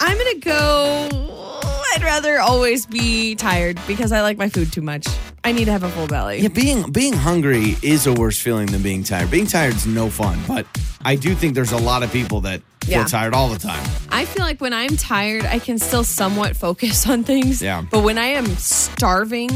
[0.00, 1.49] I'm gonna go.
[1.92, 5.06] I'd rather always be tired because I like my food too much.
[5.42, 6.38] I need to have a full belly.
[6.40, 9.30] Yeah, being being hungry is a worse feeling than being tired.
[9.30, 10.66] Being tired is no fun, but
[11.04, 13.82] I do think there's a lot of people that feel tired all the time.
[14.10, 17.62] I feel like when I'm tired, I can still somewhat focus on things.
[17.62, 17.82] Yeah.
[17.90, 19.50] But when I am starving,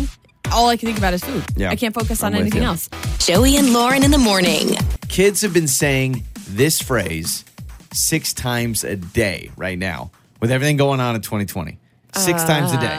[0.53, 1.44] all I can think about is food.
[1.57, 1.70] Yeah.
[1.70, 2.68] I can't focus on I'm with anything you.
[2.68, 2.88] else.
[3.18, 4.77] Joey and Lauren in the morning.
[5.09, 7.44] Kids have been saying this phrase
[7.92, 11.79] six times a day right now with everything going on in 2020.
[12.14, 12.98] Six times a day.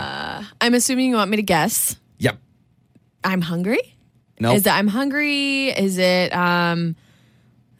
[0.61, 1.95] I'm assuming you want me to guess.
[2.19, 2.37] Yep.
[3.23, 3.95] I'm hungry.
[4.39, 4.53] No.
[4.53, 5.69] Is it I'm hungry?
[5.69, 6.95] Is it um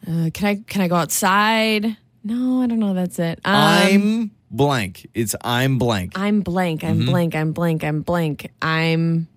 [0.08, 1.96] uh, can I can I go outside?
[2.24, 2.94] No, I don't know.
[2.94, 3.40] That's it.
[3.44, 5.08] Um, I'm blank.
[5.14, 6.12] It's I'm blank.
[6.18, 6.82] I'm blank.
[6.84, 7.10] I'm Mm-hmm.
[7.10, 7.34] blank.
[7.34, 7.84] I'm blank.
[7.84, 8.50] I'm blank.
[8.62, 9.28] I'm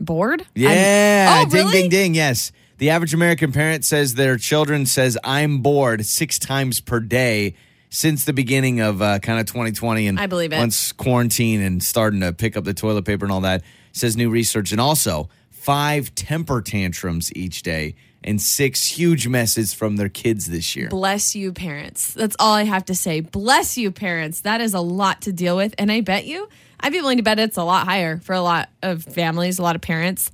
[0.00, 0.40] bored.
[0.42, 1.42] I'm- Yeah.
[1.46, 1.72] oh, ding, really?
[1.82, 2.14] ding, ding.
[2.14, 2.52] Yes.
[2.78, 7.54] The average American parent says their children says I'm bored six times per day
[7.90, 10.58] since the beginning of uh, kind of 2020 and I believe it.
[10.58, 14.30] once quarantine and starting to pick up the toilet paper and all that says new
[14.30, 20.46] research and also five temper tantrums each day and six huge messes from their kids
[20.46, 20.88] this year.
[20.88, 22.12] Bless you, parents.
[22.14, 23.20] That's all I have to say.
[23.20, 24.40] Bless you, parents.
[24.40, 26.48] That is a lot to deal with, and I bet you,
[26.80, 29.62] I'd be willing to bet it's a lot higher for a lot of families, a
[29.62, 30.30] lot of parents.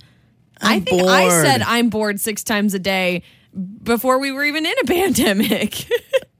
[0.61, 3.23] I I'm think I said I'm bored six times a day
[3.83, 5.87] before we were even in a pandemic.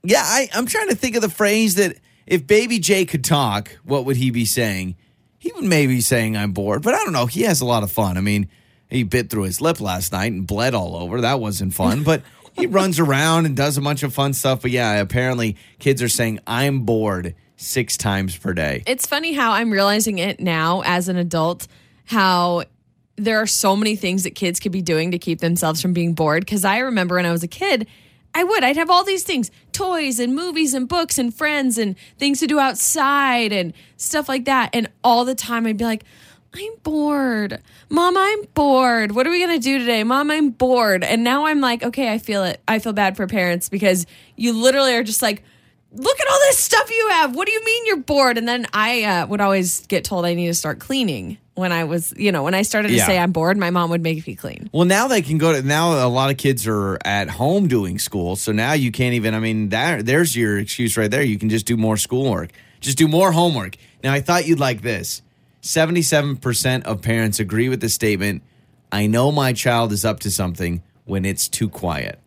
[0.02, 3.78] Yeah, I, I'm trying to think of the phrase that if Baby J could talk,
[3.84, 4.96] what would he be saying?
[5.38, 7.26] He would maybe be saying I'm bored, but I don't know.
[7.26, 8.16] He has a lot of fun.
[8.16, 8.48] I mean,
[8.88, 11.20] he bit through his lip last night and bled all over.
[11.20, 14.62] That wasn't fun, but he runs around and does a bunch of fun stuff.
[14.62, 18.82] But yeah, apparently kids are saying I'm bored six times per day.
[18.86, 21.66] it's funny how I'm realizing it now as an adult,
[22.04, 22.64] how
[23.16, 26.12] there are so many things that kids could be doing to keep themselves from being
[26.12, 26.44] bored.
[26.44, 27.86] Because I remember when I was a kid,
[28.34, 28.62] I would.
[28.62, 32.46] I'd have all these things toys and movies and books and friends and things to
[32.46, 34.70] do outside and stuff like that.
[34.74, 36.04] And all the time I'd be like,
[36.54, 37.60] I'm bored.
[37.88, 39.12] Mom, I'm bored.
[39.12, 40.04] What are we going to do today?
[40.04, 41.04] Mom, I'm bored.
[41.04, 42.60] And now I'm like, okay, I feel it.
[42.66, 45.42] I feel bad for parents because you literally are just like,
[45.96, 47.34] look at all this stuff you have.
[47.34, 48.38] What do you mean you're bored?
[48.38, 51.84] And then I uh, would always get told I need to start cleaning when I
[51.84, 53.06] was, you know, when I started to Yeah.
[53.06, 54.68] say I'm bored, my mom would make me clean.
[54.72, 56.06] Well, now they can go to now.
[56.06, 59.34] A lot of kids are at home doing school, so now you can't even.
[59.34, 61.22] I mean, that there's your excuse right there.
[61.22, 63.76] You can just do more schoolwork, just do more homework.
[64.04, 65.22] Now, I thought you'd like this.
[65.62, 68.42] Seventy-seven percent of parents agree with the statement.
[68.92, 72.20] I know my child is up to something when it's too quiet.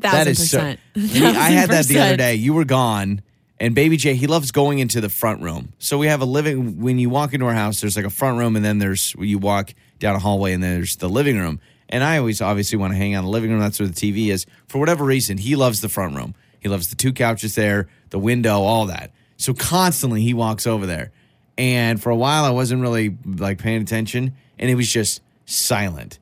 [0.00, 0.60] Thousand That is so.
[0.60, 2.34] I had that the other day.
[2.34, 3.22] You were gone,
[3.58, 5.72] and Baby J, he loves going into the front room.
[5.78, 6.80] So we have a living.
[6.80, 9.38] When you walk into our house, there's like a front room, and then there's you
[9.38, 11.60] walk down a hallway, and there's the living room.
[11.88, 13.60] And I always obviously want to hang out in the living room.
[13.60, 14.46] That's where the TV is.
[14.68, 16.34] For whatever reason, he loves the front room.
[16.60, 19.10] He loves the two couches there, the window, all that.
[19.36, 21.10] So constantly he walks over there.
[21.58, 26.19] And for a while, I wasn't really like paying attention, and it was just silent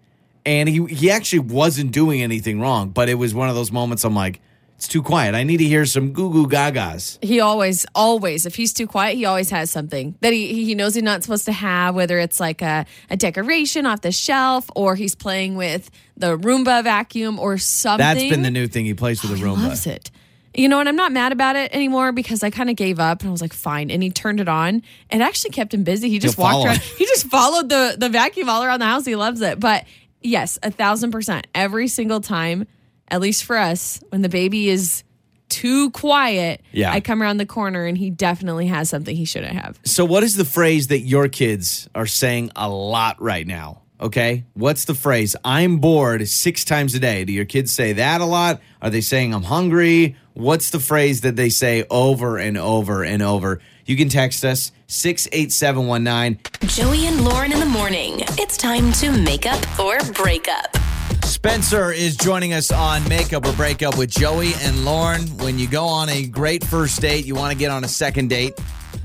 [0.48, 4.02] and he he actually wasn't doing anything wrong, but it was one of those moments
[4.02, 4.40] I'm like,
[4.76, 5.34] it's too quiet.
[5.34, 7.22] I need to hear some goo goo gagas.
[7.22, 10.94] He always, always, if he's too quiet, he always has something that he he knows
[10.94, 14.94] he's not supposed to have, whether it's like a, a decoration off the shelf or
[14.94, 17.98] he's playing with the Roomba vacuum or something.
[17.98, 18.86] That's been the new thing.
[18.86, 19.68] He plays with a oh, He Roomba.
[19.68, 20.10] loves it.
[20.54, 23.20] You know, and I'm not mad about it anymore because I kind of gave up
[23.20, 23.90] and I was like, fine.
[23.90, 24.82] And he turned it on.
[25.10, 26.08] It actually kept him busy.
[26.08, 26.80] He just He'll walked follow around.
[26.80, 29.04] He just followed the the vacuum all around the house.
[29.04, 29.60] He loves it.
[29.60, 29.84] But
[30.22, 31.46] yes, a thousand percent.
[31.54, 32.66] Every single time,
[33.08, 35.02] at least for us, when the baby is
[35.48, 36.92] too quiet, Yeah.
[36.92, 39.78] I come around the corner and he definitely has something he shouldn't have.
[39.84, 43.82] So, what is the phrase that your kids are saying a lot right now?
[44.00, 44.44] Okay.
[44.54, 45.34] What's the phrase?
[45.44, 47.24] I'm bored six times a day.
[47.24, 48.60] Do your kids say that a lot?
[48.80, 50.16] Are they saying I'm hungry?
[50.38, 53.60] What's the phrase that they say over and over and over?
[53.86, 56.38] You can text us 68719.
[56.68, 58.20] Joey and Lauren in the morning.
[58.38, 60.76] It's time to make up or break up.
[61.24, 65.22] Spencer is joining us on Makeup or Breakup with Joey and Lauren.
[65.38, 68.28] When you go on a great first date, you want to get on a second
[68.28, 68.54] date,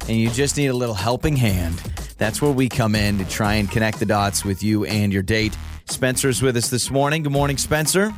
[0.08, 1.78] and you just need a little helping hand.
[2.20, 5.24] That's where we come in to try and connect the dots with you and your
[5.24, 5.58] date.
[5.86, 7.24] Spencer's with us this morning.
[7.24, 8.14] Good morning, Spencer.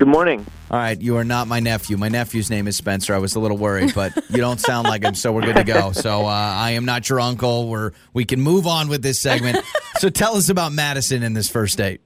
[0.00, 0.46] Good morning.
[0.70, 1.98] All right, you are not my nephew.
[1.98, 3.14] My nephew's name is Spencer.
[3.14, 5.62] I was a little worried, but you don't sound like him, so we're good to
[5.64, 5.92] go.
[6.00, 7.68] So uh, I am not your uncle.
[7.68, 9.62] We're we can move on with this segment.
[9.98, 12.00] so tell us about Madison in this first date.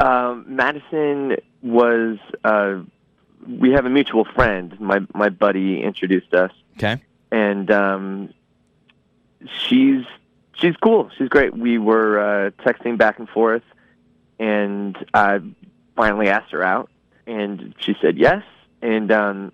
[0.00, 2.16] Um, Madison was.
[2.42, 2.84] Uh,
[3.46, 4.80] we have a mutual friend.
[4.80, 7.02] My my buddy introduced us, Okay.
[7.30, 8.32] and um,
[9.68, 10.06] she's
[10.54, 11.10] she's cool.
[11.18, 11.54] She's great.
[11.54, 13.64] We were uh, texting back and forth,
[14.38, 15.40] and I
[15.96, 16.88] finally asked her out,
[17.30, 18.42] and she said yes.
[18.82, 19.52] And um,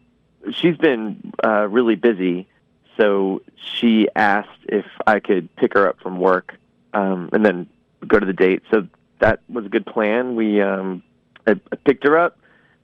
[0.53, 2.49] she's been uh, really busy,
[2.97, 6.55] so she asked if I could pick her up from work,
[6.95, 7.69] um, and then
[8.07, 8.63] go to the date.
[8.71, 8.87] So
[9.19, 10.37] that was a good plan.
[10.37, 11.03] We um,
[11.47, 12.39] I, I picked her up.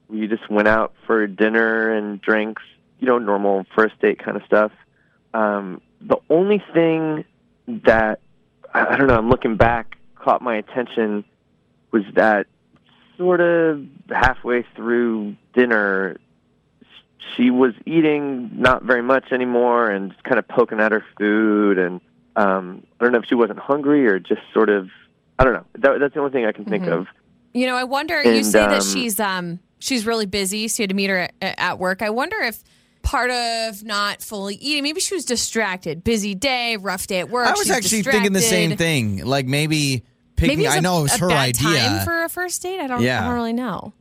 [0.09, 2.61] We just went out for dinner and drinks,
[2.99, 4.71] you know, normal first date kind of stuff.
[5.33, 7.23] Um, the only thing
[7.67, 8.19] that
[8.73, 11.23] I, I don't know, I'm looking back, caught my attention
[11.91, 12.47] was that
[13.17, 16.17] sort of halfway through dinner,
[17.35, 21.77] she was eating not very much anymore and kind of poking at her food.
[21.77, 22.01] And
[22.35, 24.89] um, I don't know if she wasn't hungry or just sort of,
[25.39, 25.65] I don't know.
[25.79, 27.07] That, that's the only thing I can think of.
[27.53, 28.21] You know, I wonder.
[28.21, 31.09] you And, say that um, she's um she's really busy, so you had to meet
[31.09, 32.01] her at, at work.
[32.01, 32.63] I wonder if
[33.03, 36.03] part of not fully eating, maybe she was distracted.
[36.03, 37.47] Busy day, rough day at work.
[37.47, 39.23] I was she's actually thinking the same thing.
[39.23, 40.03] Like maybe
[40.35, 40.65] pick Maybe me.
[40.65, 41.77] it was I a- know it was a her bad idea.
[41.79, 42.79] time for a first date.
[42.79, 43.01] I don't.
[43.01, 43.21] Yeah.
[43.21, 43.93] I don't really know.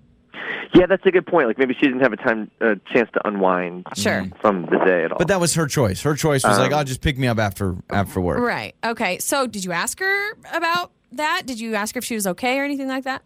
[0.75, 1.49] Yeah, that's a good point.
[1.49, 4.25] Like maybe she didn't have a time, a chance to unwind Sure.
[4.41, 5.19] from the day at all.
[5.19, 6.01] but that was her choice.
[6.03, 8.75] Her choice was like, Um, "Oh, just pick me up after after work." Right.
[8.83, 9.19] Okay.
[9.19, 11.43] So, did you ask her about that?
[11.45, 13.23] Did you ask her if she was okay or anything like that?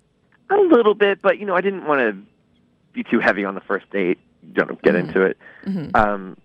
[0.50, 2.16] A little bit, but you know, I didn't want to
[2.92, 4.18] be too heavy on the first date.
[4.52, 5.38] Don't get into it.
[5.94, 6.36] Um,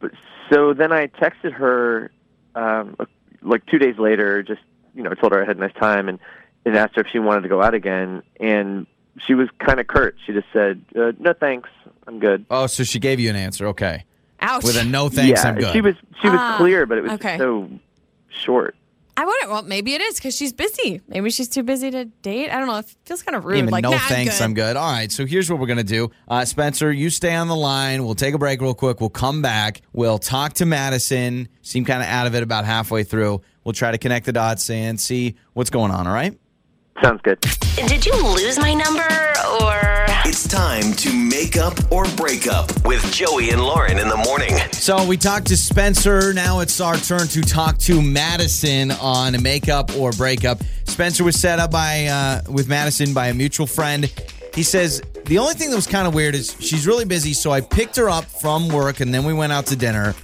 [0.00, 0.12] but
[0.50, 2.10] so then I texted her,
[2.54, 2.96] um,
[3.42, 4.42] like two days later.
[4.42, 4.60] Just
[4.96, 6.18] you know, I told her I had a nice time and
[6.64, 8.22] and asked her if she wanted to go out again.
[8.40, 8.86] And
[9.24, 10.16] she was kind of curt.
[10.26, 11.68] She just said, uh, "No, thanks.
[12.08, 13.68] I'm good." Oh, so she gave you an answer.
[13.68, 14.04] Okay,
[14.40, 14.64] Ouch.
[14.64, 15.72] with a no thanks, yeah, I'm good.
[15.72, 17.38] she was she was Ah, clear, but it was okay.
[17.38, 17.68] so
[18.28, 18.74] short.
[19.18, 19.48] I wonder.
[19.50, 21.00] Well, maybe it is because she's busy.
[21.08, 22.50] Maybe she's too busy to date.
[22.50, 22.76] I don't know.
[22.76, 23.56] It feels kind of rude.
[23.56, 24.74] Even like, no nah, thanks, I'm I'm good.
[24.74, 24.76] good.
[24.76, 26.10] All right, so here's what we're gonna do.
[26.28, 28.04] Uh, Spencer, you stay on the line.
[28.04, 29.00] We'll take a break real quick.
[29.00, 29.80] We'll come back.
[29.94, 31.48] We'll talk to Madison.
[31.62, 33.40] Seem kind of out of it about halfway through.
[33.66, 36.06] We'll try to connect the dots and see what's going on.
[36.06, 36.38] All right.
[37.02, 37.40] Sounds good.
[37.74, 39.02] Did you lose my number
[39.60, 44.16] or It's time to make up or break up with Joey and Lauren in the
[44.18, 44.56] morning.
[44.70, 46.32] So we talked to Spencer.
[46.32, 50.60] Now it's our turn to talk to Madison on make up or break up.
[50.84, 54.04] Spencer was set up by uh, with Madison by a mutual friend.
[54.54, 57.50] He says the only thing that was kind of weird is she's really busy, so
[57.50, 60.14] I picked her up from work and then we went out to dinner.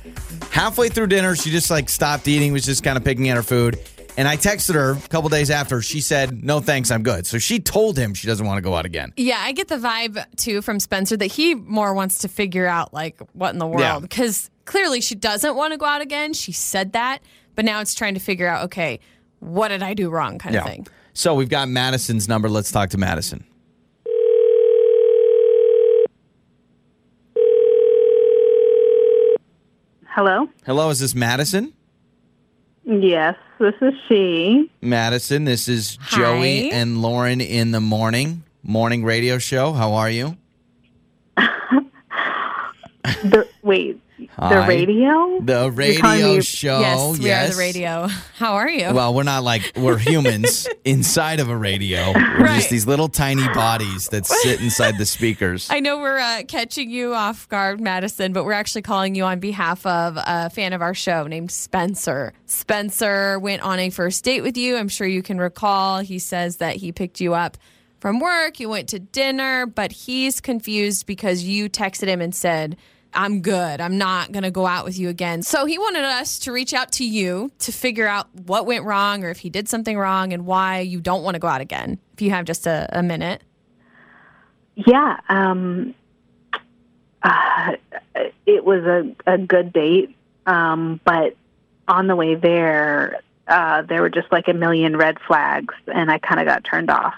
[0.51, 3.43] Halfway through dinner, she just like stopped eating, was just kind of picking at her
[3.43, 3.79] food.
[4.17, 5.81] And I texted her a couple days after.
[5.81, 8.75] She said, "No thanks, I'm good." So she told him she doesn't want to go
[8.75, 9.13] out again.
[9.17, 12.93] Yeah, I get the vibe too from Spencer that he more wants to figure out
[12.93, 16.35] like what in the world because clearly she doesn't want to go out again.
[16.35, 17.23] She said that,
[17.55, 19.01] but now it's trying to figure out okay,
[19.41, 20.87] what did I do wrong kind of thing.
[21.15, 22.51] So we've got Madison's number.
[22.51, 23.45] Let's talk to Madison.
[30.15, 30.47] Hello?
[30.67, 31.73] Hello, is this Madison?
[32.85, 34.71] Yes, this is she.
[34.83, 36.19] Madison, this is Hi.
[36.19, 39.73] Joey and Lauren in the morning morning radio show.
[39.73, 40.37] How are you?
[43.25, 44.01] The wait,
[44.33, 44.55] Hi.
[44.55, 45.41] the radio?
[45.41, 46.81] The radio show.
[46.81, 47.51] yes, we yes.
[47.51, 48.07] are the radio.
[48.37, 48.93] How are you?
[48.93, 52.13] Well, we're not like we're humans inside of a radio.
[52.15, 52.57] We're Right.
[52.57, 55.67] just these little tiny bodies that sit inside the speakers.
[55.71, 59.39] I know we're uh, catching you off guard, Madison, but we're actually calling you on
[59.41, 62.33] behalf of a fan of our show named Spencer.
[62.47, 64.77] Spencer went on a first date with you.
[64.77, 65.99] I'm sure you can recall.
[66.01, 67.57] He says that he picked you up
[68.01, 72.77] from work, you went to dinner, but he's confused because you texted him and said,
[73.15, 73.81] I'm good.
[73.81, 75.43] I'm not going to go out with you again.
[75.43, 79.23] So he wanted us to reach out to you to figure out what went wrong
[79.25, 81.99] or if he did something wrong and why you don't want to go out again.
[82.15, 83.43] If you have just a, a minute.
[84.75, 85.95] Yeah, um
[87.23, 87.73] uh,
[88.47, 90.17] it was a a good date.
[90.47, 91.37] Um but
[91.87, 96.19] on the way there uh there were just like a million red flags and I
[96.19, 97.15] kind of got turned off.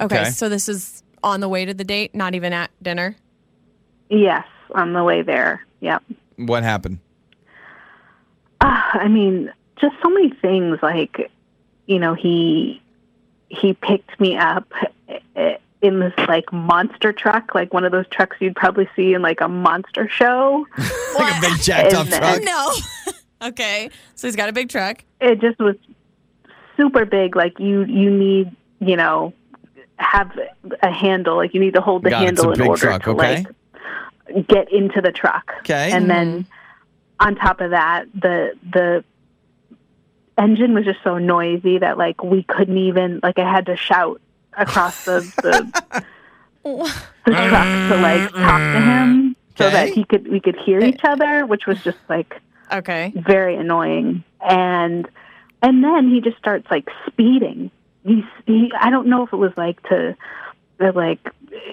[0.00, 0.30] Okay, Okay.
[0.30, 3.16] so this is on the way to the date, not even at dinner.
[4.08, 5.64] Yes, on the way there.
[5.80, 6.02] Yep.
[6.36, 6.98] What happened?
[8.60, 10.78] Uh, I mean, just so many things.
[10.82, 11.30] Like,
[11.86, 12.82] you know, he
[13.48, 14.70] he picked me up
[15.36, 19.22] eh, in this like monster truck, like one of those trucks you'd probably see in
[19.22, 20.66] like a monster show.
[21.16, 22.42] Like a big jacked up then- truck.
[22.42, 22.72] No.
[23.48, 25.02] okay, so he's got a big truck.
[25.18, 25.76] It just was
[26.76, 27.34] super big.
[27.34, 29.32] Like you you need you know
[29.96, 30.30] have
[30.82, 31.36] a handle.
[31.36, 32.22] Like you need to hold the Got it.
[32.22, 33.36] A handle in order truck, to okay.
[33.36, 33.46] like
[34.48, 35.52] get into the truck.
[35.60, 35.90] Okay.
[35.92, 37.26] and then mm-hmm.
[37.26, 39.04] on top of that the the
[40.38, 44.20] engine was just so noisy that like we couldn't even like i had to shout
[44.56, 46.04] across the the,
[47.24, 51.00] the truck to like talk to him so that he could we could hear each
[51.04, 53.12] other which was just like Okay.
[53.14, 55.08] very annoying and
[55.62, 57.70] and then he just starts like speeding
[58.04, 60.16] he's he i don't know if it was like to
[60.80, 61.20] to, like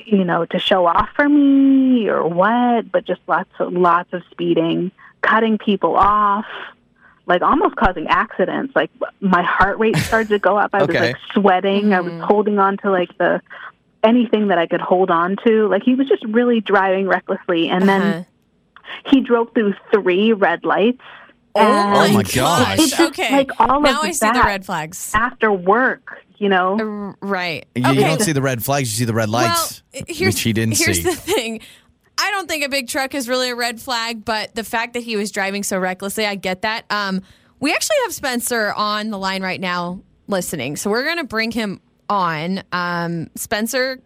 [0.06, 4.22] you know to show off for me or what but just lots of lots of
[4.32, 6.46] speeding cutting people off
[7.26, 8.76] like almost causing accidents.
[8.76, 10.72] Like my heart rate started to go up.
[10.74, 11.94] I was like sweating.
[11.94, 13.42] I was holding on to like the
[14.04, 15.70] anything that i could hold on to.
[15.70, 17.70] Like he was just really driving recklessly.
[17.70, 18.00] And Uh-huh.
[18.00, 18.26] then
[19.06, 21.00] he drove through three red lights.
[21.56, 22.80] Oh my, Oh my gosh.
[22.80, 23.32] It's just Okay.
[23.32, 25.12] like all now of I see the red flags.
[25.16, 27.66] after work you know Right.
[27.76, 27.94] You, okay.
[27.96, 30.52] you don't see the red flags, you see the red lights, well, here's, which he
[30.54, 31.04] didn't here's see.
[31.04, 31.62] Here's the thing.
[32.18, 35.02] I don't think a big truck is really a red flag, but the fact that
[35.04, 36.86] he was driving so recklessly, I get that.
[36.92, 37.22] Um,
[37.60, 40.76] we actually have Spencer on the line right now listening.
[40.76, 41.80] So we're going to bring him
[42.10, 42.62] on.
[42.72, 44.00] Um, Spencer,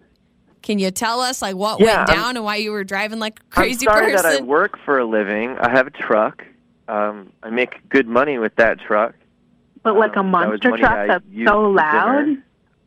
[0.62, 3.20] can you tell us like what Yeah, went I'm- down and why you were driving
[3.20, 4.32] like a crazy I'm sorry person?
[4.32, 5.58] that I work for a living.
[5.60, 6.46] I have a truck.
[6.88, 9.16] Um, I make good money with that truck.
[9.84, 12.38] But like a Um, that monster truck that's so loud.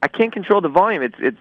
[0.02, 1.02] I can't control the volume.
[1.02, 1.38] It's it's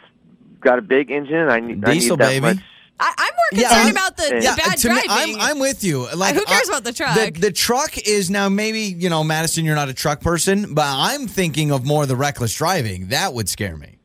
[0.61, 1.49] got a big engine.
[1.49, 2.41] I need, I Diesel, need that baby.
[2.41, 2.57] much.
[3.01, 5.35] I, I'm more concerned I'm- about the, the Yeah, bad to me, driving.
[5.35, 6.13] I'm, I'm with you.
[6.13, 7.15] Like, Who cares I- about the truck?
[7.15, 9.63] The, the truck is now maybe you know, Madison.
[9.63, 13.07] You're not a truck person, but I'm thinking of more the reckless driving.
[13.07, 13.99] That would scare me.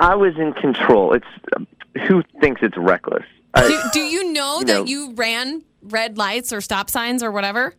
[0.00, 1.12] I was in control.
[1.14, 1.26] It's
[2.08, 3.24] who thinks it's reckless.
[3.54, 7.22] I, do, do you know you that know- you ran red lights or stop signs
[7.22, 7.74] or whatever?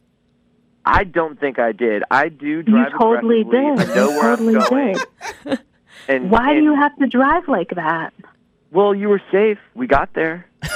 [0.91, 2.03] I don't think I did.
[2.09, 3.55] I do drive totally did.
[3.79, 4.97] I know You where totally I'm going.
[5.45, 5.59] did.
[6.07, 8.13] And why do you have to drive like that
[8.71, 9.59] Well, you were safe.
[9.75, 10.45] We got there.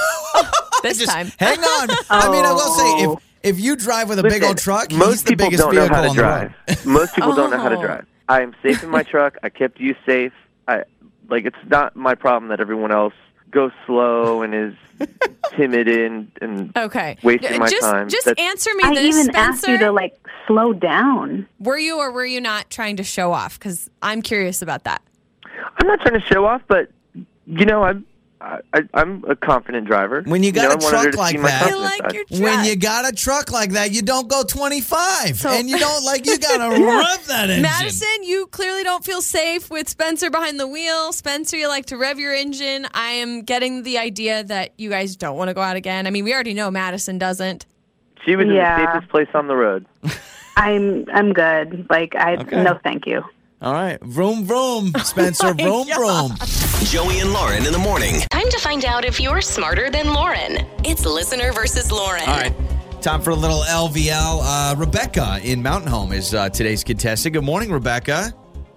[0.83, 1.31] This Just time.
[1.39, 1.87] hang on.
[2.09, 3.13] I mean, I will say Oh.
[3.43, 5.73] if if you drive with a big old truck, most he's the people biggest don't
[5.75, 6.85] know vehicle how to drive.
[6.85, 7.81] most people don't know how to Oh.
[7.81, 8.05] drive.
[8.29, 9.37] I am safe in my truck.
[9.43, 10.33] I kept you safe.
[10.67, 10.83] I
[11.29, 13.13] like it's not my problem that everyone else
[13.53, 14.73] goes slow and is
[15.55, 17.17] timid and and Okay.
[17.23, 18.09] wasting my just, time.
[18.09, 19.37] Just That's- answer me i this, even Spencer.
[19.39, 20.15] asked you to like
[20.47, 23.57] slow down were you or were you not trying to show off?
[23.59, 25.01] Because I'm curious about that.
[25.77, 26.89] I'm not trying to show off, but
[27.45, 27.93] you know, I
[28.43, 30.21] I, I, I'm a confident driver.
[30.25, 32.25] When you got know, a I wanted her truck like that- confidence I like your
[32.25, 32.41] truck.
[32.41, 35.37] When you got a truck like that, you don't go 25.
[35.37, 37.61] So- and you don't like you got to rev that engine.
[37.61, 41.13] Madison, you clearly don't feel safe with Spencer behind the wheel.
[41.13, 42.85] Spencer, you like to rev your engine.
[42.93, 46.05] I am getting the idea that you guys don't want to go out again.
[46.05, 47.65] I mean, we already know Madison doesn't.
[48.25, 48.77] She was Yeah.
[48.77, 49.85] in the safest place on the road.
[50.57, 51.87] I'm I'm good.
[51.89, 52.61] Like I Okay.
[52.61, 53.23] no, thank you.
[53.61, 53.99] All right.
[54.01, 55.47] Vroom, vroom, Spencer.
[55.59, 56.31] Oh vroom, vroom.
[56.85, 58.19] Joey and Lauren in the morning.
[58.29, 60.65] Time to find out if you're smarter than Lauren.
[60.83, 62.21] It's listener versus Lauren.
[62.27, 62.53] All right.
[63.01, 64.41] Time for a little LVL.
[64.43, 67.33] Uh, Rebecca in Mountain Home is uh, today's contestant.
[67.33, 68.33] Good morning, Rebecca.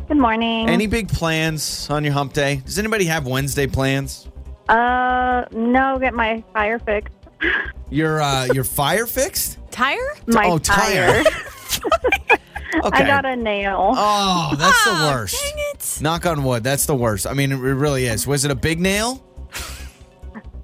[0.09, 0.69] Good morning.
[0.69, 2.57] Any big plans on your hump day?
[2.65, 4.29] Does anybody have Wednesday plans?
[4.69, 7.15] uh, no, get my fire fixed.
[7.91, 9.59] Your uh, your fire fixed?
[9.71, 9.99] Tire?
[10.27, 11.23] My oh, tire.
[12.85, 13.05] okay.
[13.05, 13.93] I got a nail.
[13.97, 15.43] oh, that's the Ah, worst.
[15.43, 15.99] Dang it.
[16.03, 16.63] Knock on wood.
[16.65, 17.27] That's the worst.
[17.27, 18.27] I mean, it really is.
[18.27, 19.23] Was it a big nail?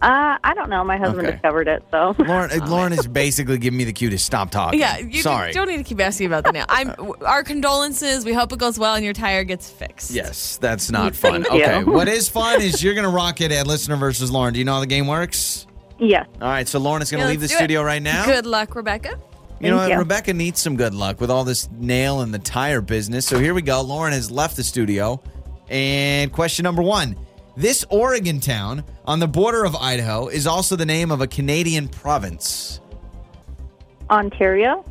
[0.01, 0.83] Uh, I don't know.
[0.83, 1.37] My husband Okay.
[1.37, 2.17] discovered it, so.
[2.19, 4.81] Lauren, uh, Lauren is basically giving me the cue to stop talking.
[4.81, 5.53] Yeah, you Sorry.
[5.53, 6.65] don't need to keep asking about the nail.
[6.69, 6.93] I'm
[7.25, 8.25] our condolences.
[8.25, 10.11] We hope it goes well and your tire gets fixed.
[10.11, 11.45] Yes, that's not fun.
[11.45, 11.63] Thank you.
[11.65, 14.53] Okay, what is fun is you're going to rock it at listener versus Lauren.
[14.53, 15.69] Do you know how the game works?
[16.01, 16.27] Yes.
[16.41, 17.59] All right, so Lauren is going to Yeah, leave the let's do it.
[17.59, 18.27] studio right now.
[18.27, 19.21] Good luck, Rebecca.
[19.63, 19.91] You know what?
[19.93, 19.99] you.
[19.99, 23.27] Rebecca needs some good luck with all this nail and the tire business.
[23.27, 23.81] So here we go.
[23.81, 25.23] Lauren has left the studio.
[25.69, 27.17] And question number one
[27.57, 31.89] This Oregon town on the border of Idaho is also the name of a Canadian
[31.89, 32.81] province.
[34.11, 34.85] Ontario.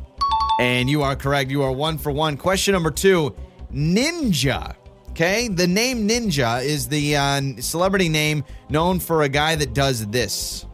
[0.58, 1.50] And you are correct.
[1.50, 2.38] You are one for one.
[2.38, 3.34] Question number two
[3.70, 4.74] Ninja.
[5.10, 5.48] Okay.
[5.48, 10.64] The name Ninja is the uh, celebrity name known for a guy that does this.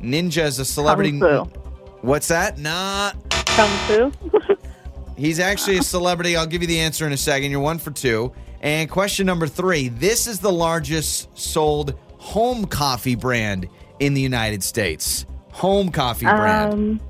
[0.00, 1.20] Ninja is a celebrity.
[1.20, 1.59] Kung Fu.
[2.02, 2.58] What's that?
[2.58, 3.12] Nah.
[3.46, 4.12] Kung Fu.
[5.16, 6.36] He's actually a celebrity.
[6.36, 7.50] I'll give you the answer in a second.
[7.50, 8.32] You're one for two.
[8.62, 14.62] And question number three this is the largest sold home coffee brand in the United
[14.62, 15.26] States.
[15.52, 16.72] Home coffee brand.
[16.72, 17.00] um,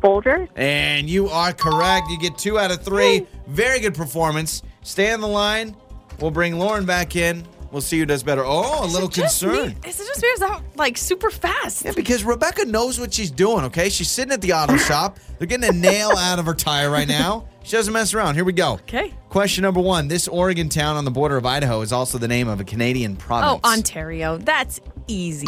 [0.00, 0.48] Folgers.
[0.56, 2.08] And you are correct.
[2.10, 3.26] You get two out of three.
[3.46, 4.62] Very good performance.
[4.82, 5.74] Stay on the line.
[6.20, 7.46] We'll bring Lauren back in.
[7.76, 8.42] We'll see who does better.
[8.42, 9.68] Oh, a little Is it just concern.
[9.68, 9.74] me?
[9.86, 10.28] Is it just me?
[10.28, 11.84] Is that like super fast?
[11.84, 13.90] Yeah, because Rebecca knows what she's doing, okay?
[13.90, 15.18] She's sitting at the auto shop.
[15.38, 17.46] They're getting a nail out of her tire right now.
[17.64, 18.36] She doesn't mess around.
[18.36, 18.72] Here we go.
[18.88, 19.12] Okay.
[19.28, 20.08] Question number one.
[20.08, 23.14] This Oregon town on the border of Idaho is also the name of a Canadian
[23.14, 23.58] province.
[23.58, 23.78] Oh, province.
[23.78, 24.38] Ontario.
[24.38, 25.46] That's easy.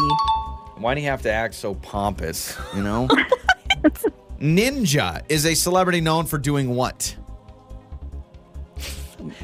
[0.77, 3.07] Why do you have to act so pompous, you know?
[4.39, 7.15] Ninja is a celebrity known for doing what?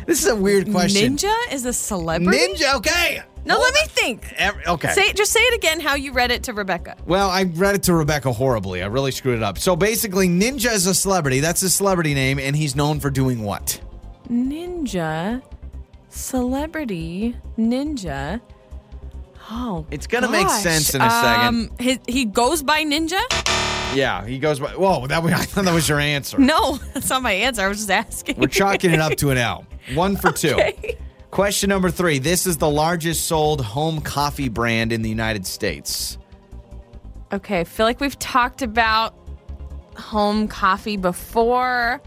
[0.06, 1.18] This is a weird question.
[1.18, 2.38] Ninja is a celebrity.
[2.38, 3.22] Ninja, okay.
[3.46, 4.34] No, let me think.
[4.38, 4.90] Every- okay.
[4.90, 5.80] Say just say it again.
[5.80, 6.96] How you read it to Rebecca?
[7.06, 8.82] Well, I read it to Rebecca horribly.
[8.82, 9.60] I really screwed it up.
[9.60, 11.42] So basically, Ninja is a celebrity.
[11.42, 13.80] That's his celebrity name, and he's known for doing what?
[14.30, 15.44] Ninja,
[16.10, 18.42] celebrity, ninja.
[19.52, 20.64] Oh, It's gonna make gosh.
[20.64, 21.46] sense in a second.
[21.46, 23.22] Um, he, he goes by Ninja.
[23.94, 24.72] Yeah, he goes by.
[24.72, 26.38] Whoa, that was, I thought that was your answer.
[26.38, 27.62] No, that's not my answer.
[27.62, 28.38] I was just asking.
[28.38, 29.66] We're chalking it up to an L.
[29.94, 30.58] One for two.
[31.32, 32.18] Question number three.
[32.20, 36.18] This is the largest sold home coffee brand in the United States.
[37.34, 39.16] Okay, I feel like we've talked about
[39.98, 42.02] home coffee before.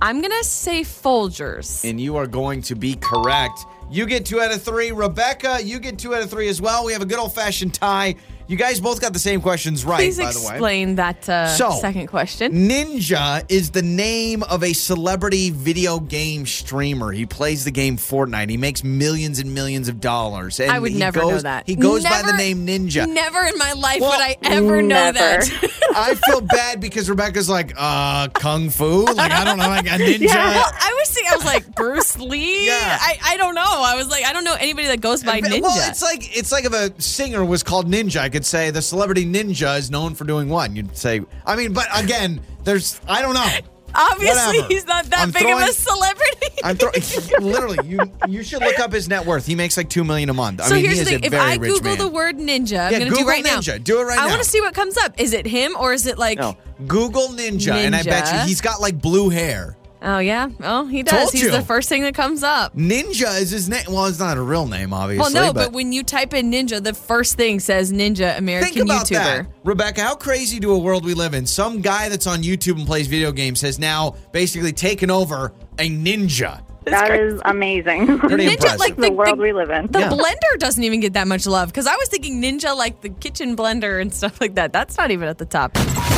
[0.00, 1.88] I'm gonna say Folgers.
[1.88, 3.64] And you are going to be correct.
[3.90, 4.90] You get two out of three.
[4.90, 6.84] Rebecca, you get two out of three as well.
[6.84, 8.16] We have a good old fashioned tie.
[8.48, 10.46] You guys both got the same questions right, Please by the way.
[10.46, 12.52] explain that uh, So- second question.
[12.68, 17.12] Ninja is the name of a celebrity video game streamer.
[17.12, 18.50] He plays the game Fortnite.
[18.50, 20.60] He makes millions and millions of dollars.
[20.60, 21.66] And I would he never goes, know that.
[21.66, 23.08] He goes by the Never- name Ninja.
[23.08, 25.18] Never in my life Well, would I ever know never.
[25.18, 25.68] that.
[25.94, 29.04] I feel bad because Rebecca's like, uh, kung fu?
[29.04, 30.26] Like, I don't know, like a ninja.
[30.26, 32.66] Well, I was thinking, I was like Bruce Lee.
[32.66, 32.98] Yeah.
[33.00, 33.62] I, I don't know.
[33.64, 35.60] I was like, I don't know anybody that goes by Ninja.
[35.62, 38.82] Well, it's like it's like if a singer was called Ninja, I could say the
[38.82, 40.74] celebrity Ninja is known for doing what?
[40.74, 43.48] You'd say, I mean, but again, there's, I don't know.
[43.94, 44.68] Obviously, whatever.
[44.68, 46.46] he's not that I'm big throwing- of a celebrity.
[46.64, 46.94] I'm throwing
[47.52, 47.78] literally.
[47.86, 49.44] You you should look up his net worth.
[49.44, 50.62] He makes like two million a month.
[50.62, 51.98] I so mean, here's he the thing: a if I Google man.
[51.98, 53.72] the word ninja, I'm Yeah, going to do right ninja.
[53.76, 53.84] now.
[53.84, 54.28] Do it right I now.
[54.28, 55.20] I want to see what comes up.
[55.20, 56.38] Is it him or is it like?
[56.38, 56.56] no,
[56.86, 59.76] Google Ninja, and I bet you he's got like blue hair.
[60.04, 60.48] Oh yeah.
[60.62, 61.18] Oh, he does.
[61.20, 61.50] Told He's you.
[61.52, 62.74] the first thing that comes up.
[62.76, 63.84] Ninja is his name.
[63.88, 65.32] Well, it's not a real name, obviously.
[65.34, 68.84] Well, no, but, when you type in ninja, the first thing says ninja American Think
[68.86, 69.10] about YouTuber.
[69.12, 70.00] that, Rebecca.
[70.02, 71.46] How crazy do a world we live in?
[71.46, 75.88] Some guy that's on YouTube and plays video games has now basically taken over a
[75.88, 76.64] ninja.
[76.84, 78.18] That is amazing.
[78.18, 78.80] Pretty Ninja, impressive.
[78.80, 79.86] like the, the, world the, we live in.
[79.86, 80.08] the Yeah.
[80.10, 83.56] blender doesn't even get that much love because I was thinking ninja like the kitchen
[83.56, 84.72] blender and stuff like that.
[84.72, 85.74] That's not even at the top.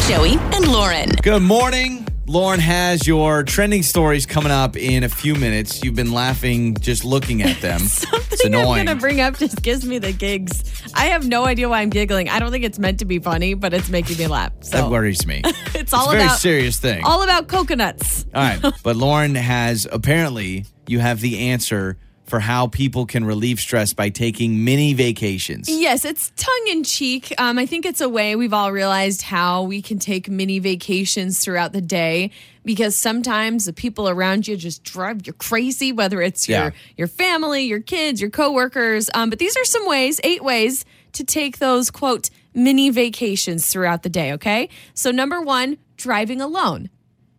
[0.08, 1.10] Joey and Lauren.
[1.22, 2.06] Good morning.
[2.26, 5.84] Lauren has your trending stories coming up in a few minutes.
[5.84, 7.80] You've been laughing just looking at them.
[7.84, 8.10] it's
[8.42, 10.64] Something I'm going to bring up just gives me the gigs.
[10.94, 12.30] I have no idea why I'm giggling.
[12.30, 14.58] I don't think it's meant to be funny, but it's making me laugh.
[14.70, 15.42] that worries me.
[15.44, 17.04] it's It's all very about serious thing.
[17.04, 18.24] all about coconuts.
[18.34, 18.72] All right.
[18.82, 24.08] But Lauren has apparently you have the answer for how people can relieve stress by
[24.08, 25.68] taking mini vacations.
[25.68, 27.32] Yes, it's tongue in cheek.
[27.38, 31.38] Um, I think it's a way we've all realized how we can take mini vacations
[31.38, 32.30] throughout the day
[32.64, 36.70] because sometimes the people around you just drive you crazy, whether it's your Yeah.
[36.96, 39.10] your family, your kids, your coworkers.
[39.14, 44.02] Um, but these are some ways, eight ways to take those quote mini vacations throughout
[44.02, 44.32] the day.
[44.32, 46.88] Okay, so number one, driving alone.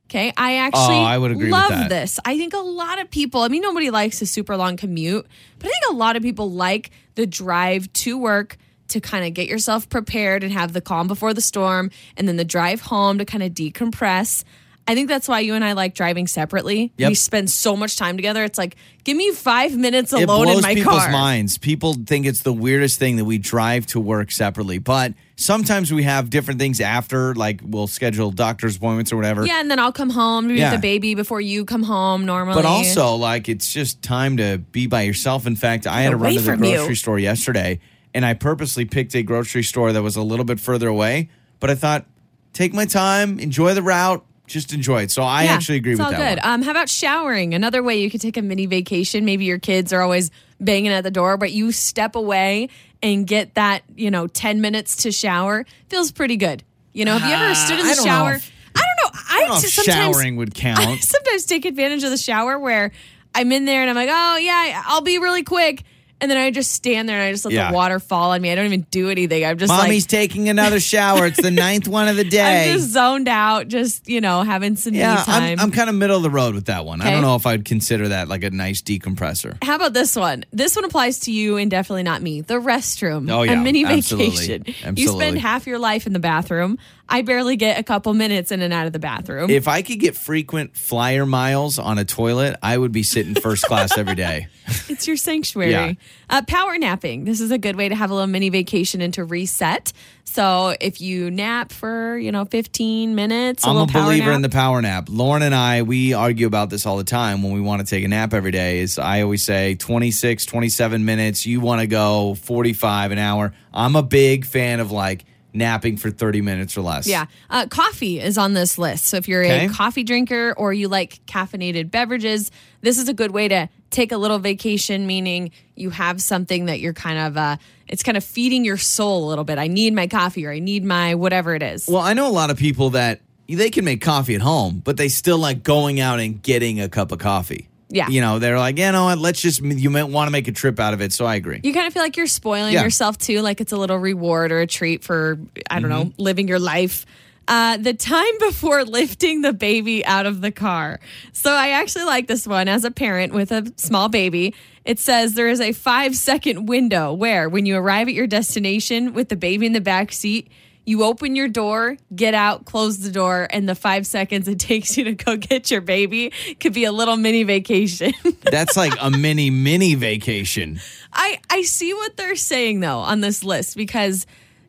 [0.10, 2.20] Okay, I actually Oh, I would agree love this.
[2.26, 5.26] I think a lot of people, I mean, nobody likes a super long commute,
[5.58, 8.58] but I think a lot of people like the drive to work
[8.90, 12.36] to kind of get yourself prepared and have the calm before the storm, and then
[12.36, 14.44] the drive home to kind of decompress.
[14.88, 16.94] I think that's why you and I like driving separately.
[16.98, 17.10] Yep.
[17.10, 18.44] We spend so much time together.
[18.44, 21.12] It's like, give me five minutes alone in my people's car.
[21.12, 21.58] minds.
[21.58, 26.04] People think it's the weirdest thing that we drive to work separately, but sometimes we
[26.04, 29.44] have different things after, like we'll schedule doctor's appointments or whatever.
[29.44, 30.72] Yeah, and then I'll come home to be Yeah.
[30.72, 32.54] with the baby before you come home normally.
[32.54, 35.48] But also, like, it's just time to be by yourself.
[35.48, 36.76] In fact, I had to run to the from you.
[36.76, 37.80] grocery store yesterday,
[38.14, 41.30] and I purposely picked a grocery store that was a little bit further away.
[41.60, 42.06] But I thought,
[42.54, 45.12] take my time, enjoy the route, just enjoy it.
[45.12, 46.44] So I Yeah, actually agree it's with all that good.
[46.44, 46.54] one.
[46.54, 47.54] Um, how about showering?
[47.54, 49.26] Another way you could take a mini vacation.
[49.26, 52.70] Maybe your kids are always banging at the door, but you step away
[53.04, 55.66] and get that, you know, 10 minutes to shower.
[55.90, 56.64] Feels pretty good.
[56.94, 58.34] You know, have you ever stood in the don't know shower?
[58.36, 59.20] if- I don't know.
[59.30, 61.04] I, I don't know sometimes showering would I count.
[61.04, 62.92] sometimes take advantage of the shower where
[63.34, 65.84] I'm in there and I'm like, oh yeah, I'll be really quick.
[66.22, 67.70] And then I just stand there and I just let Yeah.
[67.72, 68.50] the water fall on me.
[68.52, 69.46] I don't even do anything.
[69.46, 71.26] I'm just Mommy's like taking another shower.
[71.26, 72.72] It's the ninth one of the day.
[72.72, 75.44] I'm just zoned out, just you know, having some yeah, me time.
[75.44, 77.02] I'm, I'm kind of middle of the road with that one.
[77.02, 77.14] I Okay.
[77.14, 79.62] don't know if I'd consider that like a nice decompressor.
[79.64, 80.46] How about this one?
[80.54, 82.40] This one applies to you and definitely not me.
[82.42, 83.30] The restroom.
[83.30, 83.52] Oh, yeah.
[83.52, 84.30] A mini absolutely.
[84.32, 84.64] vacation.
[84.68, 85.26] You Absolutely.
[85.26, 86.78] spend half your life in the bathroom.
[87.08, 89.50] I barely get a couple minutes in and out of the bathroom.
[89.52, 93.66] If I could get frequent flyer miles on a toilet, I would be sitting first
[93.66, 94.48] class every day.
[94.90, 95.70] it's your sanctuary.
[95.72, 95.94] Yeah.
[96.30, 97.24] Uh, power napping.
[97.26, 99.94] This is a good way to have a little mini vacation and to reset.
[100.24, 104.36] So if you nap for, you know, 15 minutes, a I'm a believer nap.
[104.36, 105.08] in the power nap.
[105.10, 108.04] Lauren and I, we argue about this all the time when we want to take
[108.04, 108.80] a nap every day.
[108.80, 111.46] Is I always say 26, 27 minutes.
[111.46, 113.54] You want to go 45 an hour.
[113.74, 117.08] I'm a big fan of like napping for 30 minutes or less.
[117.08, 117.28] Yeah.
[117.50, 119.06] Uh, coffee is on this list.
[119.06, 119.68] So if you're Okay.
[119.68, 122.52] a coffee drinker or you like caffeinated beverages,
[122.82, 126.80] this is a good way to take a little vacation, meaning you have something that
[126.80, 127.58] you're kind of, uh,
[127.88, 129.58] it's kind of feeding your soul a little bit.
[129.58, 131.88] I need my coffee or I need my whatever it is.
[131.88, 134.98] Well, I know a lot of people that they can make coffee at home, but
[134.98, 137.68] they still like going out and getting a cup of coffee.
[137.90, 138.08] Yeah.
[138.10, 140.52] You know, they're like, you know what, let's just, you might want to make a
[140.52, 141.14] trip out of it.
[141.14, 141.60] So I agree.
[141.64, 142.84] you kind of feel like you're spoiling Yeah.
[142.84, 145.38] yourself too, like it's a little reward or a treat for,
[145.70, 146.08] I don't Mm-hmm.
[146.10, 147.06] know, living your life.
[147.48, 151.00] Uh, the time before lifting the baby out of the car.
[151.32, 154.56] So I actually like this one as a parent with a small baby.
[154.84, 159.14] It says there is a five second window where, when you arrive at your destination
[159.14, 160.50] with the baby in the back seat,
[160.86, 164.98] you open your door, get out, close the door, and the five seconds it takes
[164.98, 168.14] you to go get your baby could be a little mini vacation.
[168.42, 170.80] That's like a mini, mini vacation.
[171.12, 174.26] I I see what they're saying though on this list because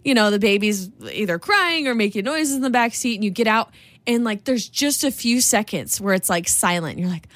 [0.06, 3.30] you know the baby's either crying or making noises in the back seat and you
[3.30, 3.70] get out
[4.06, 6.98] and like there's just a few seconds where it's like silent.
[6.98, 7.26] You're like,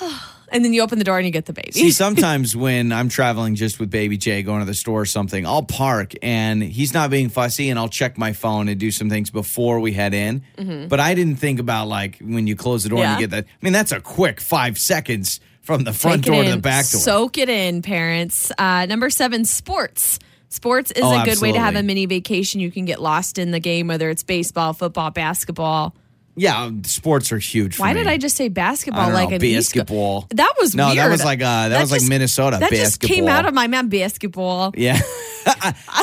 [0.48, 1.72] and then you open the door and you get the baby.
[1.72, 5.44] See, sometimes when I'm traveling just with baby J, going to the store or something,
[5.44, 9.10] I'll park and he's not being fussy and I'll check my phone and do some
[9.10, 10.42] things before we head in.
[10.88, 13.20] But I didn't think about like when you close the door and Mm-hmm.
[13.20, 13.44] You get that.
[13.44, 16.88] I mean, that's a quick five seconds from the front Take door to the back
[16.88, 17.00] door.
[17.00, 18.50] Soak it in, parents.
[18.56, 20.18] Uh, number seven, sports.
[20.48, 22.60] Sports is Oh, a good way to have a mini vacation.
[22.60, 25.94] You can get lost in the game, whether it's baseball, football, basketball.
[26.36, 28.00] yeah, sports are huge for Why me.
[28.00, 29.10] did I just say basketball?
[29.12, 30.26] Like know, an East Co- basketball.
[30.30, 30.98] That was No, weird.
[30.98, 33.88] that was like, uh, that was like Minnesota, That just came out of my mouth.
[33.90, 34.72] Basketball.
[34.76, 35.00] Yeah.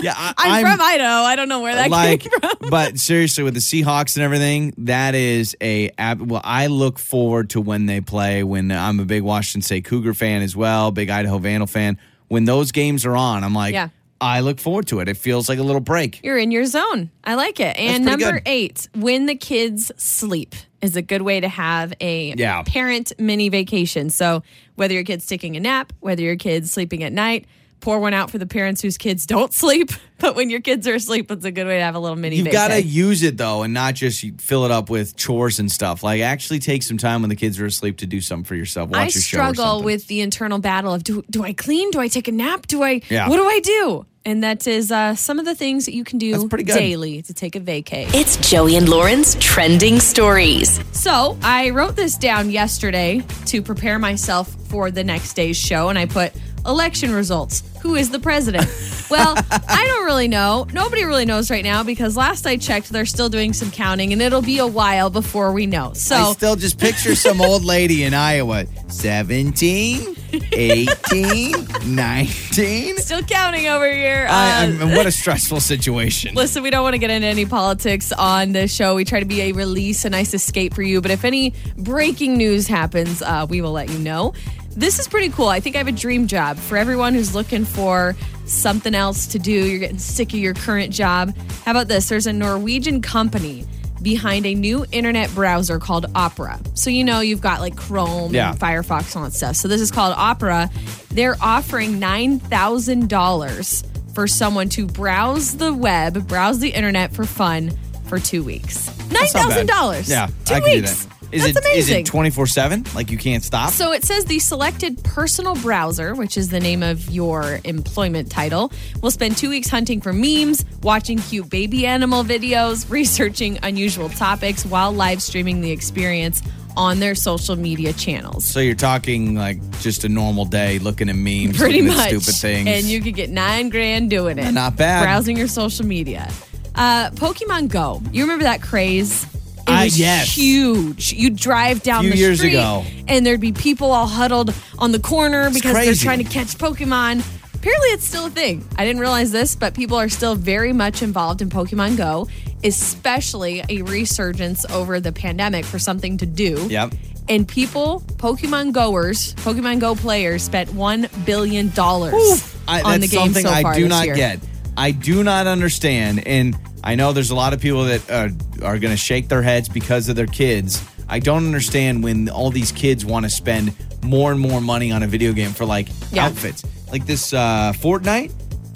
[0.02, 1.06] yeah, I, I'm, from Idaho.
[1.24, 2.52] I don't know where that like came from.
[2.70, 7.60] but seriously with the Seahawks and everything that is a well I look forward to
[7.60, 11.40] when they play when I'm a big Washington State Cougar fan as well big Idaho
[11.40, 11.98] Vandal fan
[12.30, 13.90] when those games are on I'm like Yeah.
[14.24, 17.12] I look forward to it it feels like a little break You're in your zone.
[17.24, 17.78] I like it.
[17.78, 18.42] And number good.
[18.46, 22.64] eight, when the kids sleep is a good way to have a Yeah.
[22.64, 24.10] parent mini vacation.
[24.10, 24.44] So
[24.76, 27.46] whether your kid's taking a nap, whether your kid's sleeping at night,
[27.80, 29.92] pour one out for the parents whose kids don't sleep.
[30.20, 32.38] But when your kids are asleep, it's a good way to have a little mini.
[32.38, 35.70] You've got to use it though, and not just fill it up with chores and
[35.70, 36.02] stuff.
[36.02, 38.90] Like actually take some time when the kids are asleep to do something for yourself.
[38.90, 41.92] Watch I or struggle with the internal battle of do do I clean?
[41.92, 42.68] Do I take a nap?
[42.68, 43.02] Do I?
[43.10, 43.28] Yeah.
[43.28, 44.06] What do I do?
[44.26, 46.48] And that is uh, some of the things that you can do
[46.78, 48.08] daily to take a vacay.
[48.14, 50.80] It's Joey and Lauren's trending stories.
[50.98, 56.00] So I wrote this down yesterday to prepare myself for the next day's show, and
[56.00, 56.32] I put
[56.66, 57.64] election results.
[57.82, 58.66] Who is the president?
[59.10, 60.66] well, I don't really know.
[60.74, 64.22] Nobody really knows right now because last I checked, they're still doing some counting, and
[64.22, 65.94] it'll be a while before we know.
[65.94, 68.66] So I still just picture some old lady in Iowa.
[68.88, 70.16] 17,
[70.54, 71.52] 18,
[71.96, 72.98] 19.
[72.98, 74.28] still counting over here.
[74.30, 76.36] I, Uh, I'm, what a stressful situation.
[76.36, 78.96] Listen, we don't want to get into any politics on this show.
[78.96, 81.02] We try to be a release, a nice escape for you.
[81.02, 84.34] But if any breaking news happens, uh, we will let you know.
[84.76, 85.48] This is pretty cool.
[85.48, 88.16] I think I have a dream job for everyone who's looking for
[88.46, 89.52] something else to do.
[89.52, 91.36] You're getting sick of your current job.
[91.66, 92.10] How about this?
[92.10, 93.66] There's a Norwegian company
[94.02, 96.60] behind a new internet browser called Opera.
[96.74, 98.50] So, you know, you've got like Chrome Yeah.
[98.52, 99.56] and Firefox and all that stuff.
[99.56, 100.70] So, this is called Opera.
[101.12, 107.72] They're offering $9,000 for someone to browse the web, browse the internet for fun
[108.06, 108.88] for two weeks.
[109.12, 109.68] Not bad.
[109.68, 110.10] $9,000.
[110.10, 111.08] Yeah, Two I can do weeks.
[111.34, 112.02] Is That's it is amazing.
[112.02, 112.86] it 24 7?
[112.96, 113.72] Like you can't stop?
[113.72, 118.72] So it says the selected personal browser, which is the name of your employment title,
[119.02, 124.66] will spend two weeks hunting for memes, watching cute baby animal videos, researching unusual topics
[124.66, 126.42] while live streaming the experience
[126.76, 128.46] on their social media channels.
[128.46, 132.08] So you're talking like just a normal day looking at memes, Pretty looking much.
[132.10, 132.68] stupid things.
[132.68, 134.52] And you could get nine grand doing it.
[134.52, 135.04] Not bad.
[135.04, 136.30] Browsing your social media.
[136.76, 138.02] Uh, Pokemon Go.
[138.12, 139.26] You remember that craze?
[139.66, 140.36] It Ah, was yes.
[140.36, 141.14] huge.
[141.14, 142.84] You'd drive down the years street ago.
[143.08, 146.04] and there'd be people all huddled on the corner because they're crazy.
[146.06, 147.24] trying to catch Pokemon.
[147.56, 148.66] Apparently, it's still a thing.
[148.78, 152.28] I didn't realize this, but people are still very much involved in Pokemon Go,
[152.62, 156.68] especially a resurgence over the pandemic for something to do.
[156.70, 156.94] Yep.
[157.30, 163.34] And people, Pokemon goers, Pokemon Go players, spent $1 billion I, on the that's game
[163.34, 164.16] something so I do this not year.
[164.16, 164.40] get.
[164.76, 168.30] I do not understand, and I know there's a lot of people that uh,
[168.66, 170.84] are going to shake their heads because of their kids.
[171.08, 173.74] I don't understand when all these kids want to spend
[174.04, 176.26] more and more money on a video game for like Yeah.
[176.26, 178.32] outfits, like this uh, Fortnite.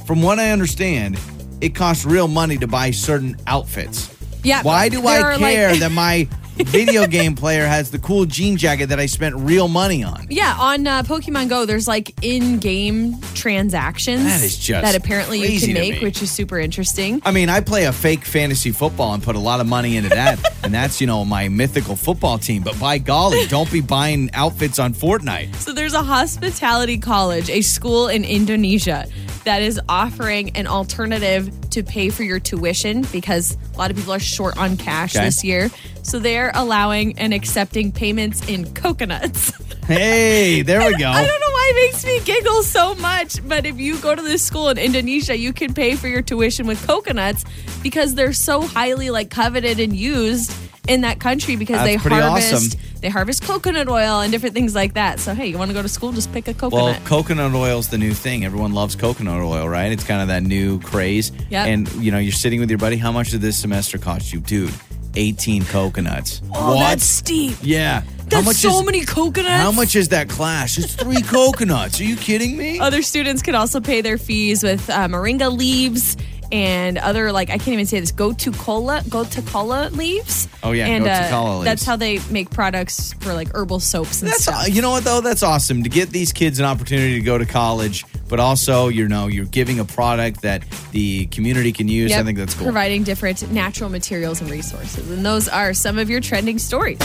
[0.06, 1.20] From what I understand,
[1.60, 4.14] it costs real money to buy certain outfits.
[4.44, 6.28] Yeah, Why do I care like- that my
[6.66, 10.28] video game player has the cool jean jacket that I spent real money on?
[10.30, 15.60] Yeah, on uh, Pokemon Go, there's like in-game transactions That is just that apparently you
[15.60, 17.22] can make, which is super interesting.
[17.26, 20.10] I mean, I play a fake fantasy football and put a lot of money into
[20.10, 22.64] that, and that's you know my mythical football team.
[22.64, 25.56] But by golly, don't be buying outfits on Fortnite.
[25.56, 29.08] So there's a hospitality college, a school in Indonesia
[29.48, 34.12] that is offering an alternative to pay for your tuition because a lot of people
[34.12, 35.24] are short on cash Okay.
[35.24, 35.72] this year.
[36.04, 39.54] So they're allowing and accepting payments in coconuts.
[39.88, 41.08] Hey, there we go.
[41.08, 44.22] I don't know why it makes me giggle so much, but if you go to
[44.22, 47.46] this school in Indonesia, you can pay for your tuition with coconuts
[47.84, 50.52] because they're so highly like coveted and used
[50.90, 52.80] in that country because That's they harvest awesome.
[53.02, 55.20] They harvest coconut oil and different things like that.
[55.20, 56.72] So hey, you want to go to school, just pick a coconut.
[56.72, 57.54] Well, coconut.
[57.54, 58.46] oil is the new thing.
[58.46, 59.92] Everyone loves coconut oil, right?
[59.92, 61.32] It's kind of that new craze.
[61.50, 61.68] Yep.
[61.68, 62.98] And you know, you're sitting with your buddy.
[62.98, 64.74] How much did this semester cost you, dude?
[65.16, 66.42] 18 coconuts.
[66.54, 66.80] oh, what?
[66.82, 67.58] that's steep.
[67.62, 68.04] yeah.
[68.30, 69.64] That's how much so is, many coconuts.
[69.64, 70.78] How much is that class?
[70.78, 72.00] It's three coconuts.
[72.02, 72.78] Are you kidding me?
[72.78, 76.18] Other students can also pay their fees with uh, moringa leaves
[76.52, 80.48] and other like I can't even say this gotu kola go to cola leaves.
[80.64, 81.66] Oh, yeah, and uh, leaves.
[81.66, 84.70] that's how they make products for like herbal soaps and That's stuff.
[84.70, 87.46] you know what though that's awesome to get these kids an opportunity to go to
[87.46, 92.12] college, but also you know you're giving a product that the community can use.
[92.14, 92.66] I think that's cool.
[92.66, 97.00] Providing different natural materials and resources, and those are some of your trending stories.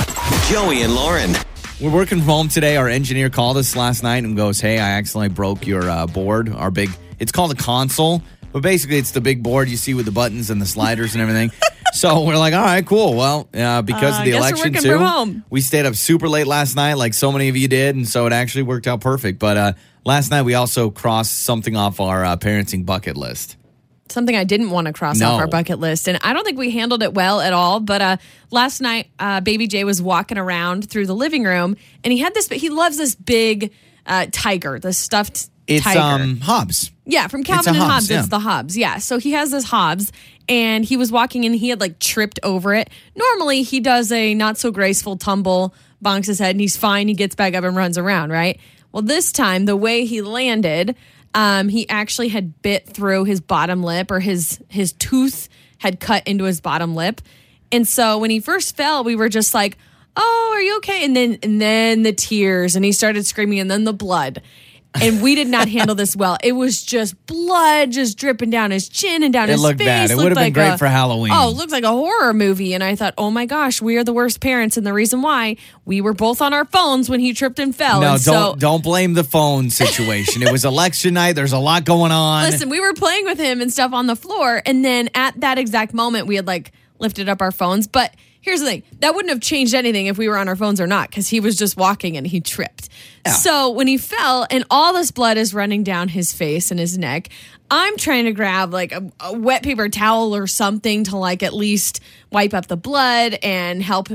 [0.50, 1.34] Joey and Lauren.
[1.80, 2.76] We're working from home today.
[2.76, 6.48] Our engineer called us last night and goes, "Hey, I accidentally broke your uh, board.
[6.48, 6.90] Our big.
[7.18, 8.22] It's called a console,
[8.52, 11.22] but basically it's the big board you see with the buttons and the sliders and
[11.22, 11.50] everything."
[11.94, 13.12] So we're like, all right, cool.
[13.14, 16.26] Well, uh, because Uh, of the I guess we're election too, we stayed up super
[16.26, 19.02] late last night, like so many of you did, and so it actually worked out
[19.02, 19.38] perfect.
[19.38, 19.72] But uh,
[20.06, 23.58] last night we also crossed something off our uh, parenting bucket list.
[24.08, 25.32] Something I didn't want to cross No.
[25.32, 27.78] off our bucket list, and I don't think we handled it well at all.
[27.78, 28.16] But uh,
[28.50, 32.32] last night, uh, Baby J was walking around through the living room, and he had
[32.32, 32.48] this.
[32.48, 33.70] He loves this big
[34.06, 36.00] uh, tiger, the stuffed It's tiger.
[36.00, 36.90] um Hobbes.
[37.04, 38.18] Yeah, from Calvin and yeah.
[38.20, 38.76] It's the Hobbes.
[38.76, 38.98] Yeah.
[38.98, 40.12] So he has this Hobbes
[40.48, 42.90] and he was walking and he had like tripped over it.
[43.14, 47.08] Normally he does a not so graceful tumble, bonks his head, and he's fine.
[47.08, 48.58] He gets back up and runs around, right?
[48.92, 50.96] Well, this time the way he landed,
[51.34, 55.48] um, he actually had bit through his bottom lip, or his his tooth
[55.78, 57.20] had cut into his bottom lip.
[57.70, 59.78] And so when he first fell, we were just like,
[60.16, 63.70] "Oh, are you okay?" And then and then the tears, and he started screaming, and
[63.70, 64.42] then the blood.
[65.00, 66.36] And we did not handle this well.
[66.44, 69.86] It was just blood just dripping down his chin and down It his looked face.
[69.86, 70.10] bad.
[70.10, 71.32] It would have been great a- for Halloween.
[71.34, 72.74] Oh, it looked like a horror movie.
[72.74, 74.76] And I thought, oh my gosh, we are the worst parents.
[74.76, 78.00] And the reason why we were both on our phones when he tripped and fell.
[78.02, 80.42] No, and don't don't blame the phone situation.
[80.42, 81.32] it was election night.
[81.36, 82.44] There's a lot going on.
[82.50, 84.60] Listen, we were playing with him and stuff on the floor.
[84.66, 87.86] And then at that exact moment, we had like lifted up our phones.
[87.86, 90.80] But here's the thing that wouldn't have changed anything if we were on our phones
[90.80, 92.90] or not, because he was just walking and he tripped.
[93.24, 96.98] So when he fell and all this blood is running down his face and his
[96.98, 97.28] neck,
[97.70, 101.54] I'm trying to grab like a, a wet paper towel or something to like at
[101.54, 102.00] least
[102.32, 104.08] wipe up the blood and help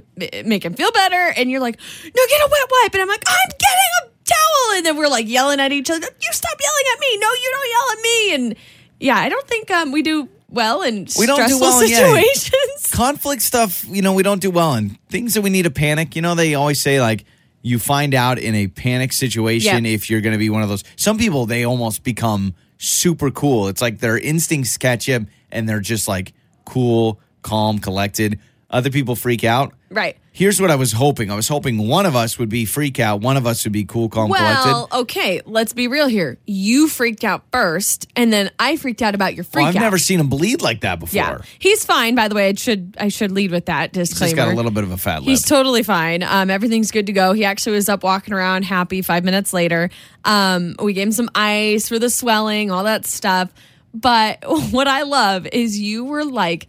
[0.45, 1.33] make him feel better.
[1.37, 2.93] And you're like, no, get a wet wipe.
[2.93, 4.77] And I'm like, I'm getting a towel.
[4.77, 7.17] And then we're like yelling at each other, you stop yelling at me.
[7.17, 8.33] No, you don't yell at me.
[8.35, 8.55] And
[8.99, 11.89] yeah, I don't think um, we do well in we don't stressful do well in
[11.89, 11.97] yeah.
[11.97, 12.87] situations.
[12.91, 13.85] conflict stuff.
[13.87, 16.15] You know, we don't do well in things that we need to panic.
[16.15, 17.25] You know, they always say like
[17.61, 19.91] you find out in a panic situation Yeah.
[19.91, 20.83] if you're going to be one of those.
[20.95, 23.67] Some people they almost become super cool.
[23.67, 26.33] It's like their instincts catch up and they're just like
[26.65, 28.39] cool, calm, collected.
[28.69, 29.73] Other people freak out.
[29.89, 30.17] Right.
[30.33, 31.31] Here's what I was hoping.
[31.31, 33.85] I was hoping one of us would be freak out, one of us would be
[33.85, 34.97] cool, calm, Well, collected.
[34.97, 36.37] okay, let's be real here.
[36.45, 39.81] You freaked out first, and then I freaked out about your freak Well, I've out.
[39.81, 41.15] never seen him bleed like that before.
[41.15, 42.13] Yeah, he's fine.
[42.13, 44.27] By the way, I should I should lead with that He's disclaimer.
[44.31, 45.29] just got a little bit of a fat lip.
[45.29, 46.21] He's totally fine.
[46.21, 47.31] Um, everything's good to go.
[47.31, 49.89] He actually was up walking around happy five minutes later.
[50.25, 53.51] Um, we gave him some ice for the swelling, all that stuff.
[53.93, 54.39] But
[54.71, 56.67] what I love is you were like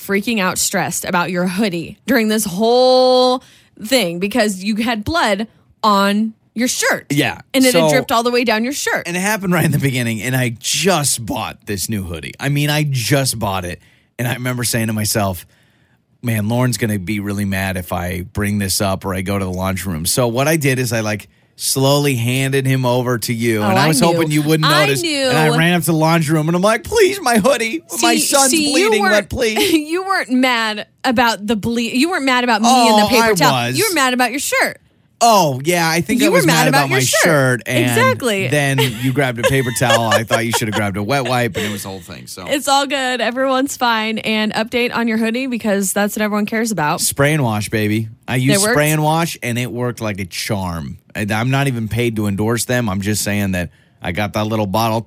[0.00, 3.42] freaking out, stressed about your hoodie during this whole
[3.82, 5.46] thing because you had blood
[5.82, 7.06] on your shirt.
[7.10, 9.06] Yeah, And it so- had dripped all the way down your shirt.
[9.06, 12.48] and it happened right in the beginning and i just bought this new hoodie i
[12.48, 13.80] mean i just bought it
[14.18, 15.46] and i remember saying to myself
[16.22, 19.44] man lauren's gonna be really mad if i bring this up or i go to
[19.44, 21.28] the laundry room so what i did is i like
[21.60, 24.86] slowly handed him over to you and Oh, i I was hoping you wouldn't I
[24.86, 25.28] notice knew.
[25.28, 28.16] and i ran up to the laundry room and i'm like please my hoodie my
[28.16, 31.94] son's see, bleeding but please You weren't mad about the bleed.
[31.96, 33.52] You weren't mad about me Oh, and the paper I towel.
[33.68, 33.78] was.
[33.78, 34.80] You were mad about your shirt.
[35.22, 37.20] Oh yeah, I think You I was were mad mad, about about, my shirt.
[37.22, 37.62] shirt.
[37.66, 38.48] and Exactly.
[38.48, 40.04] Then you grabbed a paper towel.
[40.08, 42.26] I thought you should have grabbed a wet wipe, and it was the whole thing.
[42.26, 43.20] So It's all good.
[43.20, 44.18] Everyone's fine.
[44.18, 47.00] And update on your hoodie because that's what everyone cares about.
[47.00, 48.08] Spray and wash, baby.
[48.26, 48.72] I used worked?
[48.72, 50.98] spray and wash, and it worked like a charm.
[51.14, 52.88] I'm not even paid to endorse them.
[52.88, 55.06] I'm just saying that I got that little bottle.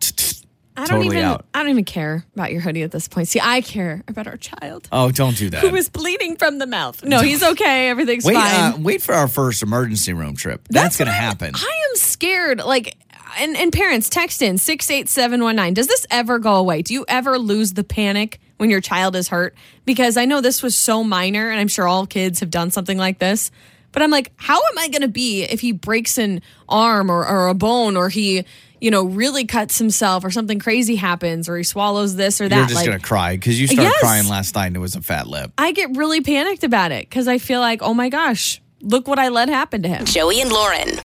[0.76, 1.20] I don't even.
[1.20, 1.46] out.
[1.54, 3.28] I don't even care about your hoodie at this point.
[3.28, 5.62] See, I care about our child Oh, don't do that.
[5.62, 7.04] who is bleeding from the mouth.
[7.04, 7.90] No, he's okay.
[7.90, 8.74] Everything's wait, fine.
[8.74, 10.68] uh, wait for our first emergency room trip.
[10.70, 11.52] That's, going to happen.
[11.56, 12.64] I am scared.
[12.64, 12.98] Like,
[13.40, 15.74] and, and parents, text in 68719.
[15.74, 16.82] Does this ever go away?
[16.82, 19.56] Do you ever lose the panic when your child is hurt?
[19.86, 22.98] Because I know this was so minor, and I'm sure all kids have done something
[22.98, 23.52] like this.
[23.92, 27.28] But I'm like, how am I going to be if he breaks an arm or,
[27.28, 28.44] or a bone or he,
[28.84, 32.56] you know, really cuts himself or something crazy happens or he swallows this or that?
[32.56, 34.00] You're just like, going to cry because you started Yes.
[34.02, 35.54] crying last night and it was a fat lip.
[35.58, 39.20] I get really panicked about it because I feel like, oh my gosh, look what
[39.20, 40.04] I let happen to him.
[40.04, 41.00] Joey and Lauren.